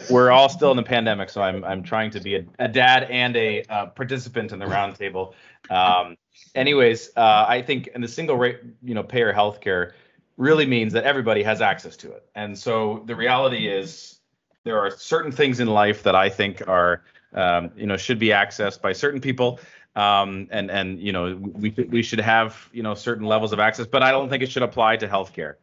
we're 0.09 0.31
all 0.31 0.49
still 0.49 0.71
in 0.71 0.77
the 0.77 0.83
pandemic, 0.83 1.29
so 1.29 1.41
I'm, 1.41 1.63
I'm 1.63 1.83
trying 1.83 2.11
to 2.11 2.19
be 2.19 2.35
a, 2.35 2.45
a 2.59 2.67
dad 2.67 3.03
and 3.09 3.35
a 3.35 3.63
participant 3.95 4.51
in 4.51 4.59
the 4.59 4.65
roundtable. 4.65 5.33
Um, 5.69 6.15
anyways, 6.55 7.11
I 7.15 7.61
think 7.61 7.87
in 7.87 8.01
the 8.01 8.07
single 8.07 8.37
rate, 8.37 8.59
you 8.83 8.93
know, 8.93 9.03
payer 9.03 9.33
healthcare 9.33 9.93
really 10.37 10.65
means 10.65 10.93
that 10.93 11.03
everybody 11.03 11.43
has 11.43 11.61
access 11.61 11.97
to 11.97 12.11
it. 12.11 12.25
And 12.33 12.57
so 12.57 13.03
the 13.05 13.15
reality 13.15 13.67
is 13.67 14.19
there 14.63 14.79
are 14.79 14.89
certain 14.89 15.31
things 15.31 15.59
in 15.59 15.67
life 15.67 16.01
that 16.03 16.15
I 16.15 16.29
think 16.29 16.67
are 16.67 17.03
um, 17.33 17.71
you 17.75 17.85
know 17.85 17.97
should 17.97 18.19
be 18.19 18.27
accessed 18.27 18.81
by 18.81 18.93
certain 18.93 19.21
people. 19.21 19.59
Um, 19.95 20.47
and 20.51 20.71
and 20.71 20.99
you 20.99 21.11
know 21.11 21.35
we 21.35 21.71
we 21.89 22.01
should 22.01 22.21
have 22.21 22.69
you 22.71 22.83
know 22.83 22.93
certain 22.93 23.25
levels 23.25 23.51
of 23.53 23.59
access, 23.59 23.85
but 23.85 24.01
I 24.01 24.11
don't 24.11 24.29
think 24.29 24.41
it 24.41 24.51
should 24.51 24.63
apply 24.63 24.97
to 24.97 25.07
healthcare. 25.07 25.55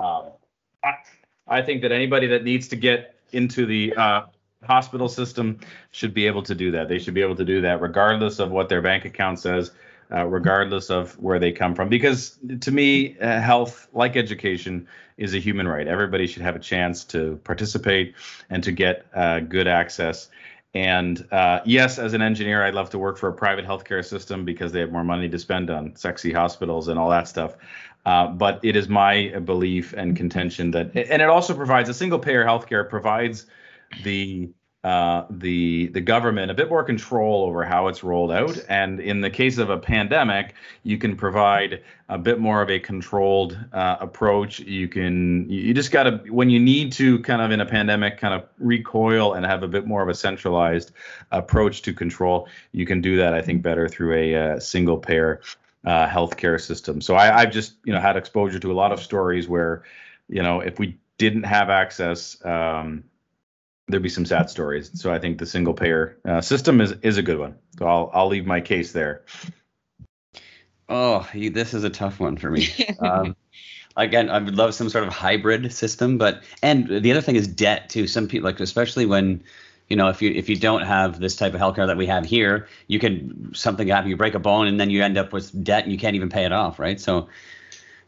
Um, 0.00 0.30
I, 0.82 0.94
I 1.46 1.62
think 1.62 1.82
that 1.82 1.92
anybody 1.92 2.26
that 2.28 2.42
needs 2.42 2.68
to 2.68 2.76
get 2.76 3.16
into 3.32 3.66
the 3.66 3.94
uh, 3.94 4.22
hospital 4.64 5.08
system 5.08 5.58
should 5.90 6.14
be 6.14 6.26
able 6.26 6.42
to 6.42 6.54
do 6.54 6.70
that. 6.72 6.88
They 6.88 6.98
should 6.98 7.14
be 7.14 7.22
able 7.22 7.36
to 7.36 7.44
do 7.44 7.60
that 7.62 7.80
regardless 7.80 8.38
of 8.38 8.50
what 8.50 8.68
their 8.68 8.82
bank 8.82 9.04
account 9.04 9.40
says, 9.40 9.72
uh, 10.12 10.24
regardless 10.26 10.90
of 10.90 11.18
where 11.18 11.38
they 11.38 11.52
come 11.52 11.74
from. 11.74 11.88
Because 11.88 12.38
to 12.60 12.70
me, 12.70 13.18
uh, 13.18 13.40
health, 13.40 13.88
like 13.92 14.16
education, 14.16 14.86
is 15.16 15.34
a 15.34 15.38
human 15.38 15.68
right. 15.68 15.86
Everybody 15.86 16.26
should 16.26 16.42
have 16.42 16.56
a 16.56 16.60
chance 16.60 17.04
to 17.04 17.40
participate 17.44 18.14
and 18.50 18.62
to 18.64 18.72
get 18.72 19.06
uh, 19.14 19.40
good 19.40 19.68
access. 19.68 20.28
And 20.74 21.26
uh, 21.30 21.60
yes, 21.66 21.98
as 21.98 22.14
an 22.14 22.22
engineer, 22.22 22.64
I'd 22.64 22.74
love 22.74 22.90
to 22.90 22.98
work 22.98 23.18
for 23.18 23.28
a 23.28 23.32
private 23.32 23.66
healthcare 23.66 24.04
system 24.04 24.44
because 24.44 24.72
they 24.72 24.80
have 24.80 24.90
more 24.90 25.04
money 25.04 25.28
to 25.28 25.38
spend 25.38 25.68
on 25.68 25.94
sexy 25.96 26.32
hospitals 26.32 26.88
and 26.88 26.98
all 26.98 27.10
that 27.10 27.28
stuff. 27.28 27.56
Uh, 28.04 28.26
but 28.28 28.58
it 28.64 28.74
is 28.74 28.88
my 28.88 29.28
belief 29.44 29.92
and 29.92 30.16
contention 30.16 30.72
that, 30.72 30.90
and 30.96 31.22
it 31.22 31.28
also 31.28 31.54
provides 31.54 31.88
a 31.88 31.94
single 31.94 32.18
payer 32.18 32.44
healthcare 32.44 32.88
provides 32.88 33.46
the 34.02 34.50
uh, 34.84 35.24
the 35.30 35.86
the 35.88 36.00
government 36.00 36.50
a 36.50 36.54
bit 36.54 36.68
more 36.68 36.82
control 36.82 37.44
over 37.44 37.64
how 37.64 37.86
it's 37.86 38.02
rolled 38.02 38.32
out. 38.32 38.58
And 38.68 38.98
in 38.98 39.20
the 39.20 39.30
case 39.30 39.58
of 39.58 39.70
a 39.70 39.78
pandemic, 39.78 40.54
you 40.82 40.98
can 40.98 41.14
provide 41.16 41.82
a 42.08 42.18
bit 42.18 42.40
more 42.40 42.60
of 42.62 42.68
a 42.68 42.80
controlled 42.80 43.56
uh, 43.72 43.98
approach. 44.00 44.58
You 44.58 44.88
can 44.88 45.48
you 45.48 45.72
just 45.72 45.92
got 45.92 46.02
to 46.04 46.20
when 46.32 46.50
you 46.50 46.58
need 46.58 46.90
to 46.94 47.20
kind 47.20 47.40
of 47.40 47.52
in 47.52 47.60
a 47.60 47.66
pandemic 47.66 48.18
kind 48.18 48.34
of 48.34 48.48
recoil 48.58 49.34
and 49.34 49.46
have 49.46 49.62
a 49.62 49.68
bit 49.68 49.86
more 49.86 50.02
of 50.02 50.08
a 50.08 50.14
centralized 50.14 50.90
approach 51.30 51.82
to 51.82 51.92
control. 51.92 52.48
You 52.72 52.84
can 52.84 53.00
do 53.00 53.16
that, 53.18 53.34
I 53.34 53.40
think, 53.40 53.62
better 53.62 53.88
through 53.88 54.14
a 54.14 54.34
uh, 54.34 54.58
single 54.58 54.98
payer 54.98 55.40
uh, 55.84 56.08
healthcare 56.08 56.60
system. 56.60 57.00
So 57.00 57.14
I, 57.14 57.40
I've 57.40 57.52
just 57.52 57.74
you 57.84 57.92
know 57.92 58.00
had 58.00 58.16
exposure 58.16 58.58
to 58.58 58.72
a 58.72 58.74
lot 58.74 58.92
of 58.92 59.00
stories 59.00 59.48
where 59.48 59.84
you 60.28 60.42
know 60.42 60.60
if 60.60 60.78
we 60.78 60.98
didn't 61.18 61.44
have 61.44 61.70
access. 61.70 62.44
Um, 62.44 63.04
there'd 63.88 64.02
be 64.02 64.08
some 64.08 64.24
sad 64.24 64.48
stories. 64.48 64.90
So 64.94 65.12
I 65.12 65.18
think 65.18 65.38
the 65.38 65.46
single 65.46 65.74
payer 65.74 66.18
uh, 66.24 66.40
system 66.40 66.80
is 66.80 66.92
is 67.02 67.18
a 67.18 67.22
good 67.22 67.38
one. 67.38 67.56
So 67.78 67.86
I'll 67.86 68.10
I'll 68.12 68.28
leave 68.28 68.46
my 68.46 68.60
case 68.60 68.92
there. 68.92 69.24
Oh, 70.88 71.26
this 71.32 71.74
is 71.74 71.84
a 71.84 71.90
tough 71.90 72.20
one 72.20 72.36
for 72.36 72.50
me. 72.50 72.68
um, 73.00 73.36
again, 73.96 74.30
I 74.30 74.38
would 74.38 74.56
love 74.56 74.74
some 74.74 74.88
sort 74.88 75.04
of 75.04 75.12
hybrid 75.12 75.72
system, 75.72 76.18
but 76.18 76.42
and 76.62 76.88
the 76.88 77.10
other 77.10 77.22
thing 77.22 77.36
is 77.36 77.46
debt 77.46 77.88
too. 77.88 78.06
Some 78.06 78.28
people 78.28 78.46
like 78.46 78.60
especially 78.60 79.06
when 79.06 79.42
you 79.92 79.96
know 79.96 80.08
if 80.08 80.22
you 80.22 80.30
if 80.30 80.48
you 80.48 80.56
don't 80.56 80.80
have 80.80 81.20
this 81.20 81.36
type 81.36 81.52
of 81.52 81.60
healthcare 81.60 81.86
that 81.86 81.98
we 81.98 82.06
have 82.06 82.24
here, 82.24 82.66
you 82.86 82.98
can 82.98 83.54
something 83.54 83.86
happen, 83.88 84.08
you 84.08 84.16
break 84.16 84.32
a 84.32 84.38
bone, 84.38 84.66
and 84.66 84.80
then 84.80 84.88
you 84.88 85.02
end 85.02 85.18
up 85.18 85.34
with 85.34 85.52
debt 85.62 85.82
and 85.84 85.92
you 85.92 85.98
can't 85.98 86.16
even 86.16 86.30
pay 86.30 86.46
it 86.46 86.52
off, 86.52 86.78
right? 86.78 86.98
So 86.98 87.28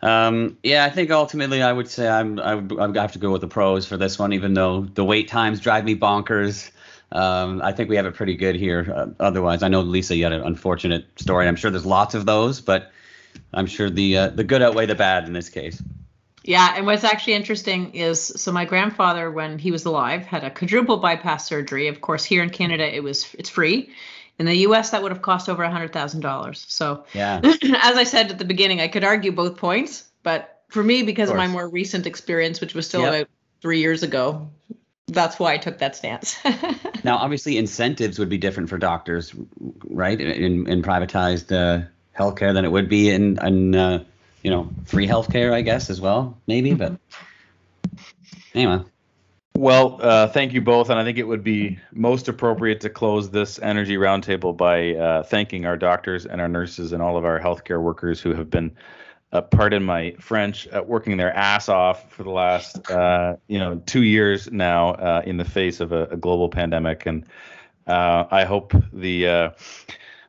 um, 0.01 0.57
yeah, 0.63 0.87
I 0.87 0.89
think 0.89 1.11
ultimately 1.11 1.61
I 1.61 1.71
would 1.71 1.91
say 1.91 2.09
I'm 2.09 2.41
I 2.41 2.55
would, 2.55 2.97
I 2.97 3.03
have 3.03 3.13
to 3.13 3.19
go 3.19 3.33
with 3.33 3.43
the 3.43 3.49
pros 3.49 3.87
for 3.87 3.99
this 3.99 4.19
one, 4.19 4.33
even 4.33 4.55
though 4.55 4.81
the 4.81 5.05
wait 5.05 5.29
times 5.29 5.61
drive 5.61 5.85
me 5.85 5.95
bonkers. 5.95 6.71
Um, 7.13 7.61
I 7.63 7.73
think 7.73 7.91
we 7.91 7.97
have 7.97 8.07
it 8.07 8.15
pretty 8.15 8.35
good 8.35 8.57
here. 8.57 8.91
Uh, 8.97 9.07
otherwise, 9.21 9.63
I 9.63 9.69
know 9.69 9.83
Lisa, 9.83 10.17
you 10.17 10.25
had 10.25 10.33
an 10.33 10.41
unfortunate 10.41 11.05
story. 11.21 11.47
I'm 11.47 11.57
sure 11.57 11.71
there's 11.71 11.85
lots 11.85 12.15
of 12.15 12.25
those, 12.25 12.63
but 12.63 12.93
I'm 13.53 13.67
sure 13.67 13.91
the 13.91 14.17
uh, 14.17 14.29
the 14.29 14.45
good 14.45 14.63
outweigh 14.63 14.87
the 14.87 14.95
bad 14.95 15.27
in 15.27 15.35
this 15.35 15.51
case. 15.51 15.83
Yeah, 16.45 16.75
and 16.77 16.85
what's 16.85 17.05
actually 17.05 17.33
interesting 17.33 17.95
is 17.95 18.21
so 18.23 18.53
my 18.53 18.67
grandfather, 18.67 19.31
when 19.31 19.59
he 19.59 19.71
was 19.71 19.87
alive, 19.87 20.27
had 20.27 20.45
a 20.45 20.51
quadruple 20.51 20.99
bypass 20.99 21.47
surgery. 21.47 21.89
Of 21.89 22.03
course, 22.03 22.23
here 22.23 22.43
in 22.43 22.51
Canada, 22.51 22.95
it 22.95 23.03
was 23.03 23.35
it's 23.39 23.49
free, 23.49 23.91
in 24.39 24.47
the 24.47 24.55
US, 24.69 24.91
that 24.91 25.03
would 25.03 25.13
have 25.13 25.23
cost 25.23 25.49
over 25.49 25.63
a 25.63 25.71
$100,000. 25.71 26.71
So, 26.71 27.05
yeah. 27.13 27.41
as 27.45 27.97
I 27.97 28.05
said 28.05 28.31
at 28.31 28.39
the 28.39 28.45
beginning, 28.45 28.81
I 28.81 28.89
could 28.89 29.05
argue 29.05 29.33
both 29.33 29.57
points, 29.57 30.09
but 30.23 30.63
for 30.69 30.83
me, 30.83 31.03
because 31.03 31.29
of, 31.29 31.37
of 31.37 31.39
my 31.39 31.47
more 31.47 31.69
recent 31.69 32.07
experience, 32.07 32.61
which 32.61 32.75
was 32.75 32.87
still 32.87 33.03
yep. 33.03 33.09
about 33.09 33.29
three 33.61 33.81
years 33.81 34.03
ago, 34.03 34.51
that's 35.07 35.39
why 35.39 35.53
I 35.53 35.59
took 35.59 35.79
that 35.79 35.95
stance. 35.95 36.37
now, 37.05 37.17
obviously, 37.17 37.59
incentives 37.59 38.19
would 38.19 38.29
be 38.29 38.39
different 38.39 38.69
for 38.69 38.79
doctors, 38.79 39.33
right? 39.85 40.21
In 40.21 40.67
in 40.67 40.83
privatized 40.83 41.53
uh, 41.53 41.87
healthcare 42.19 42.55
than 42.55 42.65
it 42.65 42.73
would 42.73 42.89
be 42.89 43.11
in 43.11 43.39
in 43.47 43.75
uh, 43.75 44.05
you 44.45 44.51
know 44.51 44.69
free 44.85 45.09
healthcare, 45.09 45.53
I 45.53 45.63
guess, 45.63 45.91
as 45.91 46.01
well, 46.01 46.39
maybe. 46.47 46.75
But 46.75 46.93
anyway. 48.55 48.85
Well, 49.57 50.01
uh, 50.03 50.27
thank 50.27 50.53
you 50.53 50.61
both, 50.61 50.91
and 50.91 50.99
I 50.99 51.05
think 51.05 51.17
it 51.17 51.29
would 51.29 51.45
be 51.45 51.79
most 51.93 52.27
appropriate 52.27 52.81
to 52.81 52.91
close 52.91 53.31
this 53.31 53.61
energy 53.61 53.97
roundtable 53.97 54.57
by 54.57 54.97
uh, 54.97 55.23
thanking 55.23 55.65
our 55.65 55.77
doctors 55.77 56.27
and 56.27 56.41
our 56.41 56.49
nurses 56.49 56.93
and 56.93 57.01
all 57.01 57.17
of 57.17 57.25
our 57.25 57.39
healthcare 57.39 57.81
workers 57.81 58.21
who 58.21 58.35
have 58.35 58.51
been, 58.51 58.77
uh, 59.33 59.43
pardon 59.43 59.85
my 59.85 60.13
French, 60.19 60.67
uh, 60.73 60.83
working 60.85 61.17
their 61.17 61.33
ass 61.37 61.69
off 61.69 62.13
for 62.13 62.25
the 62.25 62.31
last, 62.31 62.91
uh, 62.91 63.37
you 63.47 63.61
know, 63.61 63.81
two 63.87 64.03
years 64.03 64.51
now 64.51 64.95
uh, 64.95 65.23
in 65.25 65.37
the 65.37 65.45
face 65.45 65.79
of 65.79 65.93
a, 65.93 66.07
a 66.07 66.17
global 66.17 66.49
pandemic, 66.49 67.07
and 67.07 67.25
uh 67.87 68.25
I 68.31 68.45
hope 68.45 68.75
the 68.93 69.53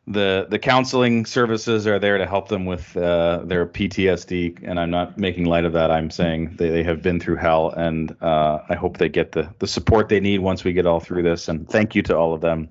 the 0.07 0.45
the 0.49 0.59
counseling 0.59 1.25
services 1.25 1.87
are 1.87 1.97
there 1.97 2.17
to 2.17 2.27
help 2.27 2.47
them 2.47 2.65
with 2.65 2.95
uh, 2.95 3.41
their 3.43 3.65
PTSD, 3.65 4.59
and 4.63 4.79
I'm 4.79 4.91
not 4.91 5.17
making 5.17 5.45
light 5.45 5.65
of 5.65 5.73
that. 5.73 5.89
I'm 5.89 6.11
saying 6.11 6.55
they, 6.57 6.69
they 6.69 6.83
have 6.83 7.01
been 7.01 7.19
through 7.19 7.37
hell, 7.37 7.71
and 7.71 8.15
uh, 8.21 8.59
I 8.69 8.75
hope 8.75 8.97
they 8.97 9.09
get 9.09 9.31
the 9.31 9.49
the 9.59 9.67
support 9.67 10.09
they 10.09 10.19
need 10.19 10.39
once 10.39 10.63
we 10.63 10.73
get 10.73 10.85
all 10.85 10.99
through 10.99 11.23
this. 11.23 11.47
And 11.47 11.67
thank 11.67 11.95
you 11.95 12.03
to 12.03 12.15
all 12.15 12.33
of 12.33 12.41
them 12.41 12.69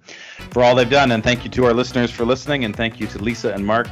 for 0.50 0.62
all 0.62 0.76
they've 0.76 0.88
done, 0.88 1.10
and 1.10 1.24
thank 1.24 1.44
you 1.44 1.50
to 1.50 1.64
our 1.64 1.74
listeners 1.74 2.10
for 2.10 2.24
listening, 2.24 2.64
and 2.64 2.74
thank 2.74 3.00
you 3.00 3.08
to 3.08 3.18
Lisa 3.18 3.52
and 3.52 3.66
Mark. 3.66 3.88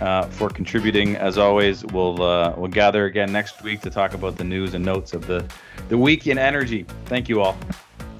Uh, 0.00 0.22
for 0.26 0.48
contributing 0.48 1.16
as 1.16 1.38
always. 1.38 1.84
We'll 1.86 2.22
uh, 2.22 2.54
we'll 2.56 2.70
gather 2.70 3.06
again 3.06 3.32
next 3.32 3.62
week 3.62 3.80
to 3.80 3.90
talk 3.90 4.14
about 4.14 4.36
the 4.36 4.44
news 4.44 4.74
and 4.74 4.84
notes 4.84 5.12
of 5.12 5.26
the 5.26 5.44
the 5.88 5.98
week 5.98 6.28
in 6.28 6.38
energy. 6.38 6.86
Thank 7.06 7.28
you 7.28 7.40
all. 7.40 7.58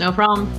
No 0.00 0.10
problem. 0.10 0.50